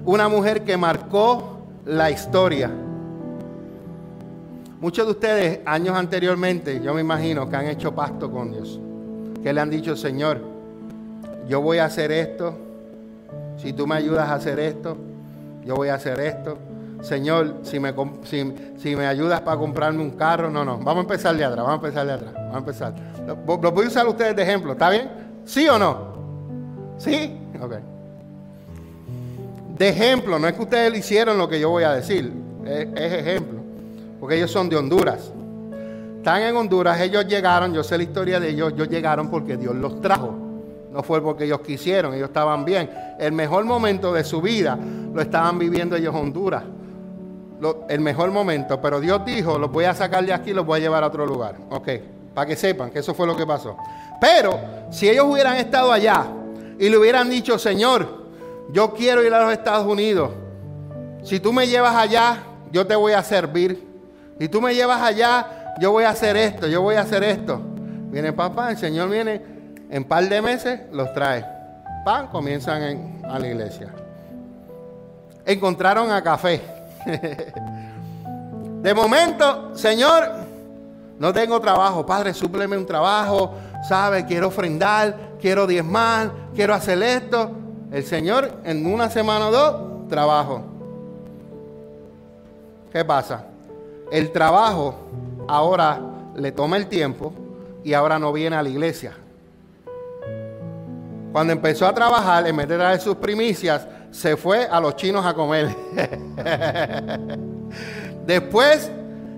[0.04, 2.70] una mujer que marcó la historia.
[4.80, 8.78] Muchos de ustedes años anteriormente, yo me imagino que han hecho pacto con Dios,
[9.42, 10.40] que le han dicho, Señor,
[11.48, 12.54] yo voy a hacer esto,
[13.56, 14.98] si tú me ayudas a hacer esto,
[15.64, 16.58] yo voy a hacer esto.
[17.02, 21.64] Señor, si me, ayudas para comprarme un carro, no, no, vamos a empezar de atrás,
[21.64, 22.94] vamos a empezar de atrás, vamos a empezar.
[23.26, 23.36] Lo,
[23.72, 25.08] voy a usar ustedes de ejemplo, ¿está bien?
[25.44, 26.16] ¿Sí o no?
[26.98, 27.38] ¿Sí?
[27.60, 27.74] Ok.
[29.78, 32.32] De ejemplo, no es que ustedes hicieron lo que yo voy a decir,
[32.64, 33.55] es ejemplo,
[34.20, 35.32] porque ellos son de Honduras.
[36.18, 39.74] Están en Honduras, ellos llegaron, yo sé la historia de ellos, ellos llegaron porque Dios
[39.74, 40.34] los trajo.
[40.90, 42.90] No fue porque ellos quisieron, ellos estaban bien.
[43.18, 44.78] El mejor momento de su vida
[45.12, 46.64] lo estaban viviendo ellos en Honduras.
[47.88, 50.82] el mejor momento, pero Dios dijo, los voy a sacar de aquí los voy a
[50.82, 51.56] llevar a otro lugar.
[51.70, 51.88] Ok,
[52.34, 53.76] para que sepan que eso fue lo que pasó.
[54.20, 54.58] Pero
[54.90, 56.26] si ellos hubieran estado allá
[56.78, 58.26] y le hubieran dicho, Señor,
[58.72, 60.30] yo quiero ir a los Estados Unidos.
[61.22, 62.38] Si tú me llevas allá,
[62.72, 63.85] yo te voy a servir.
[64.38, 67.60] Si tú me llevas allá, yo voy a hacer esto, yo voy a hacer esto.
[68.10, 69.42] Viene papá, el Señor viene
[69.90, 71.44] en par de meses los trae.
[72.04, 73.92] Pan, comienzan a la iglesia.
[75.44, 76.60] Encontraron a café.
[78.82, 80.30] de momento, Señor,
[81.18, 82.04] no tengo trabajo.
[82.04, 83.54] Padre, súpleme un trabajo.
[83.88, 84.24] ¿Sabe?
[84.24, 87.50] Quiero ofrendar, quiero diezmar, quiero hacer esto.
[87.92, 90.62] El Señor, en una semana o dos, trabajo.
[92.92, 93.44] ¿qué pasa?
[94.10, 94.94] El trabajo
[95.48, 96.00] ahora
[96.36, 97.32] le toma el tiempo
[97.82, 99.16] y ahora no viene a la iglesia.
[101.32, 105.26] Cuando empezó a trabajar, en vez de traer sus primicias, se fue a los chinos
[105.26, 105.68] a comer.
[108.26, 108.90] Después,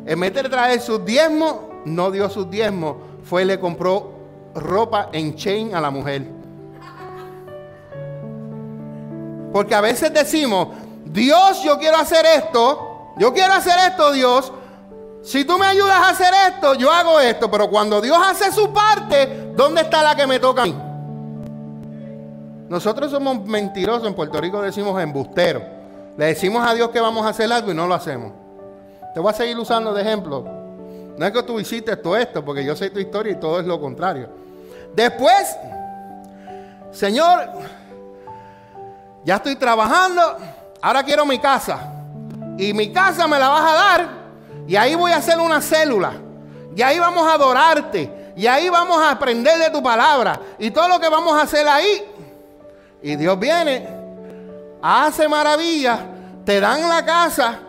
[0.07, 4.13] en vez de traer sus diezmos, no dio sus diezmos, fue y le compró
[4.55, 6.23] ropa en chain a la mujer.
[9.53, 10.69] Porque a veces decimos,
[11.05, 14.53] Dios, yo quiero hacer esto, yo quiero hacer esto, Dios.
[15.23, 17.51] Si tú me ayudas a hacer esto, yo hago esto.
[17.51, 20.77] Pero cuando Dios hace su parte, ¿dónde está la que me toca a mí?
[22.69, 25.63] Nosotros somos mentirosos, en Puerto Rico decimos embusteros.
[26.17, 28.33] Le decimos a Dios que vamos a hacer algo y no lo hacemos.
[29.15, 30.45] Te voy a seguir usando de ejemplo.
[31.17, 33.67] No es que tú hiciste todo esto, porque yo sé tu historia y todo es
[33.67, 34.29] lo contrario.
[34.95, 35.57] Después,
[36.93, 37.49] Señor,
[39.25, 40.23] ya estoy trabajando,
[40.81, 41.93] ahora quiero mi casa.
[42.59, 44.18] Y mi casa me la vas a dar.
[44.69, 46.13] Y ahí voy a hacer una célula.
[46.77, 48.33] Y ahí vamos a adorarte.
[48.37, 50.39] Y ahí vamos a aprender de tu palabra.
[50.59, 52.05] Y todo lo que vamos a hacer ahí.
[53.03, 53.89] Y Dios viene,
[54.83, 56.01] hace maravillas,
[56.45, 57.61] te dan la casa.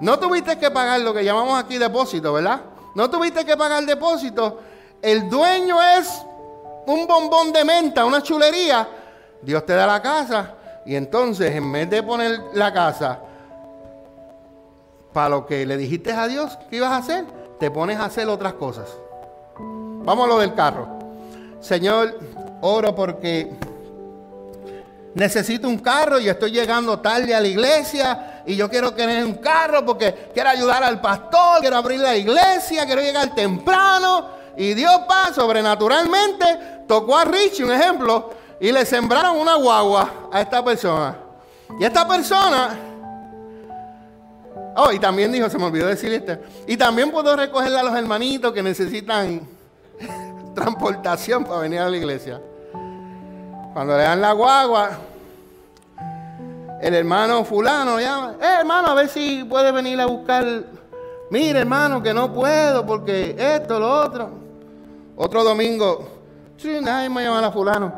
[0.00, 2.60] No tuviste que pagar lo que llamamos aquí depósito, ¿verdad?
[2.96, 4.60] No tuviste que pagar depósito.
[5.00, 6.22] El dueño es
[6.86, 8.88] un bombón de menta, una chulería.
[9.40, 10.54] Dios te da la casa
[10.84, 13.20] y entonces en vez de poner la casa
[15.12, 17.24] para lo que le dijiste a Dios que ibas a hacer,
[17.58, 18.88] te pones a hacer otras cosas.
[19.58, 20.88] Vamos a lo del carro.
[21.60, 22.18] Señor,
[22.60, 23.52] oro porque
[25.14, 29.34] necesito un carro y estoy llegando tarde a la iglesia y yo quiero tener un
[29.34, 34.42] carro porque quiero ayudar al pastor, quiero abrir la iglesia, quiero llegar temprano.
[34.56, 40.40] Y Dios va sobrenaturalmente, tocó a Richie, un ejemplo, y le sembraron una guagua a
[40.40, 41.16] esta persona.
[41.78, 42.76] Y esta persona,
[44.76, 47.94] oh, y también dijo, se me olvidó decir esto, y también puedo recogerle a los
[47.94, 49.40] hermanitos que necesitan
[50.54, 52.40] transportación para venir a la iglesia.
[53.72, 54.90] Cuando le dan la guagua,
[56.80, 60.44] el hermano fulano llama, eh hermano, a ver si puede venir a buscar.
[61.30, 64.30] Mire hermano, que no puedo porque esto, lo otro.
[65.16, 66.08] Otro domingo,
[66.56, 67.92] sí, nadie me llama a fulano.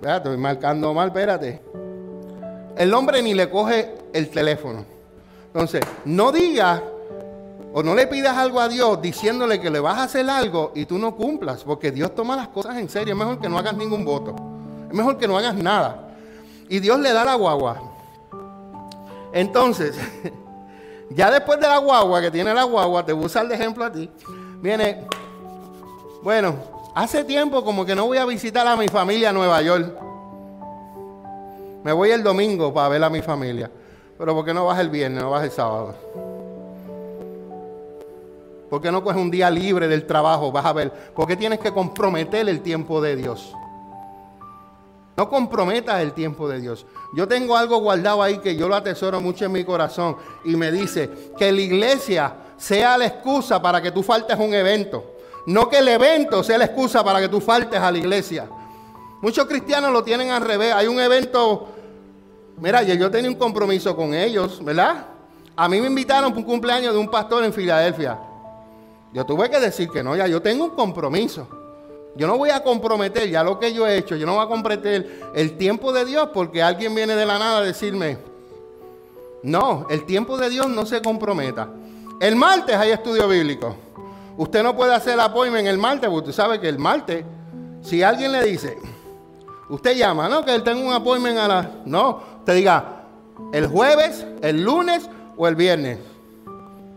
[0.00, 1.60] Ya, estoy marcando mal, espérate.
[2.78, 4.84] El hombre ni le coge el teléfono.
[5.46, 6.80] Entonces, no digas
[7.72, 10.86] o no le pidas algo a Dios diciéndole que le vas a hacer algo y
[10.86, 13.14] tú no cumplas, porque Dios toma las cosas en serio.
[13.14, 14.36] Es mejor que no hagas ningún voto.
[14.88, 16.08] Es mejor que no hagas nada.
[16.68, 17.82] Y Dios le da la guagua.
[19.32, 19.96] Entonces,
[21.10, 23.84] ya después de la guagua, que tiene la guagua, te voy a usar de ejemplo
[23.84, 24.08] a ti,
[24.62, 25.04] viene,
[26.22, 26.54] bueno,
[26.94, 30.07] hace tiempo como que no voy a visitar a mi familia en Nueva York.
[31.84, 33.70] Me voy el domingo para ver a mi familia.
[34.18, 35.94] Pero ¿por qué no vas el viernes, no vas el sábado?
[38.68, 40.52] ¿Por qué no coges un día libre del trabajo?
[40.52, 40.92] Vas a ver.
[41.14, 43.54] ¿Por qué tienes que comprometer el tiempo de Dios?
[45.16, 46.86] No comprometas el tiempo de Dios.
[47.16, 50.70] Yo tengo algo guardado ahí que yo lo atesoro mucho en mi corazón y me
[50.70, 55.16] dice que la iglesia sea la excusa para que tú faltes a un evento.
[55.46, 58.48] No que el evento sea la excusa para que tú faltes a la iglesia.
[59.20, 60.72] Muchos cristianos lo tienen al revés.
[60.74, 61.68] Hay un evento,
[62.58, 65.06] mira, yo tenía un compromiso con ellos, ¿verdad?
[65.56, 68.18] A mí me invitaron para un cumpleaños de un pastor en Filadelfia.
[69.12, 71.48] Yo tuve que decir que no, ya yo tengo un compromiso.
[72.14, 74.48] Yo no voy a comprometer ya lo que yo he hecho, yo no voy a
[74.48, 78.18] comprometer el tiempo de Dios porque alguien viene de la nada a decirme,
[79.42, 81.68] no, el tiempo de Dios no se comprometa.
[82.20, 83.76] El martes hay estudio bíblico.
[84.36, 87.24] Usted no puede hacer en el martes porque usted sabe que el martes,
[87.82, 88.76] si alguien le dice,
[89.68, 91.70] usted llama, no, que él tenga un appointment a la...
[91.84, 93.04] No, usted diga,
[93.52, 95.98] el jueves, el lunes o el viernes.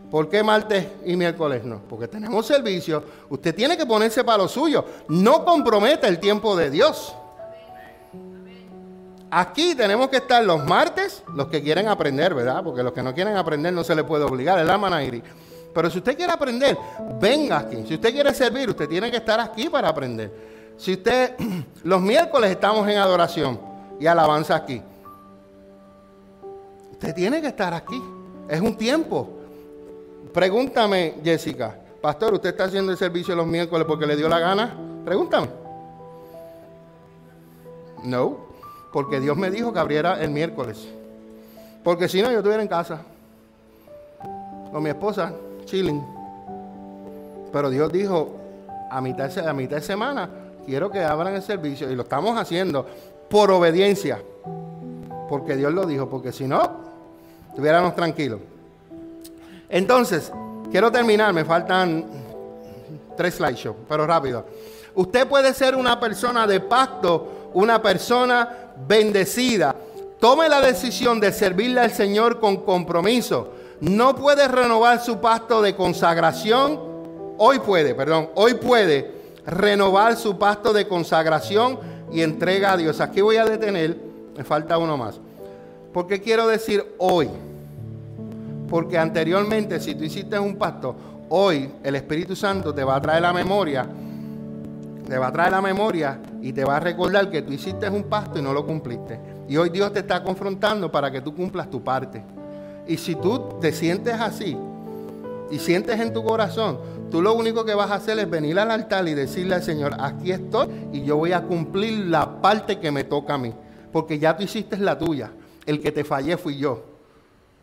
[0.10, 1.82] ¿Por qué martes y miércoles no?
[1.88, 3.02] Porque tenemos servicio.
[3.30, 4.84] Usted tiene que ponerse para lo suyo.
[5.08, 7.16] No comprometa el tiempo de Dios.
[9.34, 12.62] Aquí tenemos que estar los martes, los que quieren aprender, ¿verdad?
[12.62, 15.24] Porque los que no quieren aprender no se les puede obligar, el Manairi.
[15.74, 16.78] Pero si usted quiere aprender,
[17.18, 17.86] venga aquí.
[17.88, 20.30] Si usted quiere servir, usted tiene que estar aquí para aprender.
[20.82, 21.36] Si usted,
[21.84, 23.60] los miércoles estamos en adoración
[24.00, 24.82] y alabanza aquí.
[26.94, 28.02] Usted tiene que estar aquí.
[28.50, 29.30] Es un tiempo.
[30.34, 34.76] Pregúntame, Jessica, pastor, ¿usted está haciendo el servicio los miércoles porque le dio la gana?
[35.06, 35.50] Pregúntame.
[38.04, 38.38] No,
[38.92, 40.88] porque Dios me dijo que abriera el miércoles.
[41.84, 43.04] Porque si no, yo estuviera en casa.
[44.72, 45.32] Con mi esposa,
[45.66, 46.04] chilling.
[47.54, 48.36] Pero Dios dijo,
[48.90, 51.90] a mitad, a mitad de semana, quiero que abran el servicio.
[51.90, 52.86] Y lo estamos haciendo
[53.30, 54.22] por obediencia.
[55.30, 56.62] porque Dios lo dijo, porque si no,
[57.48, 58.42] estuviéramos tranquilos.
[59.70, 60.30] Entonces,
[60.70, 62.04] quiero terminar, me faltan
[63.16, 64.46] tres slideshows, pero rápido.
[64.94, 69.74] Usted puede ser una persona de pacto, una persona bendecida.
[70.20, 73.54] Tome la decisión de servirle al Señor con compromiso.
[73.80, 76.78] No puede renovar su pacto de consagración.
[77.38, 81.80] Hoy puede, perdón, hoy puede renovar su pacto de consagración
[82.12, 83.00] y entrega a Dios.
[83.02, 83.98] Aquí voy a detener,
[84.38, 85.20] me falta uno más.
[85.94, 87.30] ¿Por qué quiero decir hoy?
[88.70, 90.96] Porque anteriormente, si tú hiciste un pacto,
[91.30, 93.86] hoy el Espíritu Santo te va a traer la memoria,
[95.08, 98.04] te va a traer la memoria y te va a recordar que tú hiciste un
[98.04, 99.20] pacto y no lo cumpliste.
[99.50, 102.24] Y hoy Dios te está confrontando para que tú cumplas tu parte.
[102.88, 104.58] Y si tú te sientes así
[105.50, 106.80] y sientes en tu corazón,
[107.12, 109.96] Tú lo único que vas a hacer es venir al altar y decirle al Señor,
[110.00, 113.54] aquí estoy y yo voy a cumplir la parte que me toca a mí.
[113.92, 115.30] Porque ya tú hiciste la tuya.
[115.66, 116.84] El que te fallé fui yo.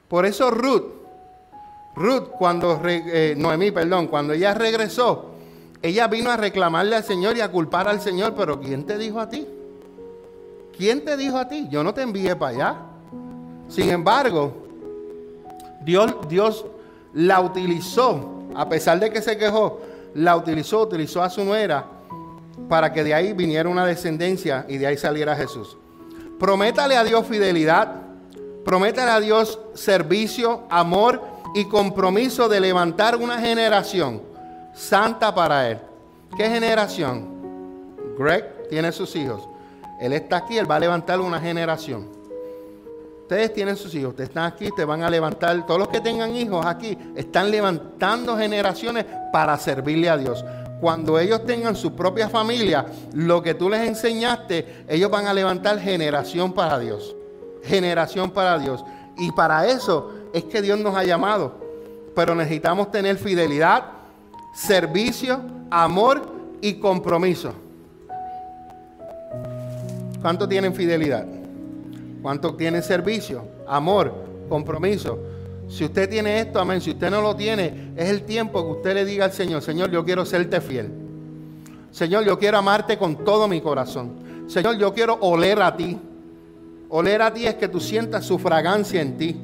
[0.07, 0.85] Por eso Ruth,
[1.97, 5.31] Ruth cuando, eh, Noemí, perdón, cuando ella regresó,
[5.81, 9.19] ella vino a reclamarle al Señor y a culpar al Señor, pero ¿quién te dijo
[9.19, 9.47] a ti?
[10.77, 11.67] ¿Quién te dijo a ti?
[11.71, 12.77] Yo no te envié para allá.
[13.69, 14.53] Sin embargo,
[15.85, 16.67] Dios, Dios
[17.15, 19.81] la utilizó a pesar de que se quejó,
[20.15, 21.85] la utilizó, utilizó a su nuera
[22.69, 25.77] para que de ahí viniera una descendencia y de ahí saliera Jesús.
[26.39, 28.03] Prométale a Dios fidelidad,
[28.65, 31.23] prométale a Dios servicio, amor
[31.55, 34.23] y compromiso de levantar una generación
[34.75, 35.79] santa para Él.
[36.37, 37.39] ¿Qué generación?
[38.19, 39.49] Greg tiene sus hijos.
[40.01, 42.18] Él está aquí, Él va a levantar una generación.
[43.29, 45.67] Ustedes tienen sus hijos, ustedes están aquí, te van a levantar.
[45.67, 50.43] Todos los que tengan hijos aquí están levantando generaciones para servirle a Dios.
[50.81, 55.79] Cuando ellos tengan su propia familia, lo que tú les enseñaste, ellos van a levantar
[55.79, 57.15] generación para Dios.
[57.65, 58.83] Generación para Dios.
[59.19, 61.53] Y para eso es que Dios nos ha llamado.
[62.15, 63.85] Pero necesitamos tener fidelidad,
[64.55, 66.23] servicio, amor
[66.63, 67.53] y compromiso.
[70.23, 71.38] ¿Cuánto tienen fidelidad?
[72.23, 73.45] ¿Cuánto tiene servicio?
[73.67, 74.13] Amor,
[74.49, 75.19] compromiso.
[75.69, 76.81] Si usted tiene esto, amén.
[76.81, 79.91] Si usted no lo tiene, es el tiempo que usted le diga al Señor, Señor,
[79.91, 80.91] yo quiero serte fiel.
[81.91, 84.47] Señor, yo quiero amarte con todo mi corazón.
[84.47, 85.99] Señor, yo quiero oler a ti.
[86.89, 89.37] Oler a ti es que tú sientas su fragancia en ti.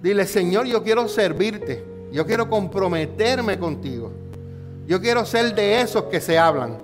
[0.00, 1.84] Dile, Señor, yo quiero servirte.
[2.12, 4.12] Yo quiero comprometerme contigo.
[4.86, 6.78] Yo quiero ser de esos que se hablan.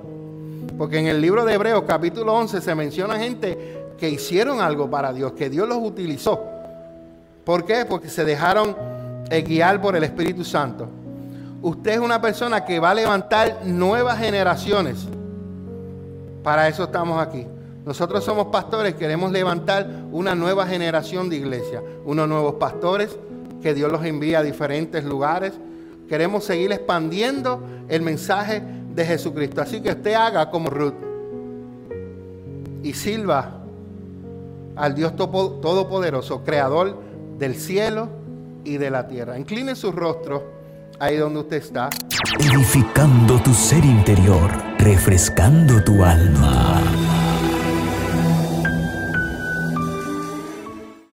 [0.77, 5.13] Porque en el libro de Hebreos capítulo 11 se menciona gente que hicieron algo para
[5.13, 6.43] Dios, que Dios los utilizó.
[7.45, 7.85] ¿Por qué?
[7.85, 8.75] Porque se dejaron
[9.31, 10.89] eh, guiar por el Espíritu Santo.
[11.61, 15.07] Usted es una persona que va a levantar nuevas generaciones.
[16.43, 17.47] Para eso estamos aquí.
[17.85, 23.15] Nosotros somos pastores, queremos levantar una nueva generación de iglesia, unos nuevos pastores
[23.63, 25.53] que Dios los envía a diferentes lugares.
[26.09, 28.63] Queremos seguir expandiendo el mensaje
[28.95, 29.61] de Jesucristo.
[29.61, 30.95] Así que usted haga como Ruth
[32.83, 33.60] y silba
[34.77, 37.01] al Dios Todopoderoso, Creador
[37.39, 38.09] del cielo
[38.65, 39.39] y de la tierra.
[39.39, 40.45] Incline su rostro
[40.99, 41.91] ahí donde usted está.
[42.39, 46.81] Edificando tu ser interior, refrescando tu alma.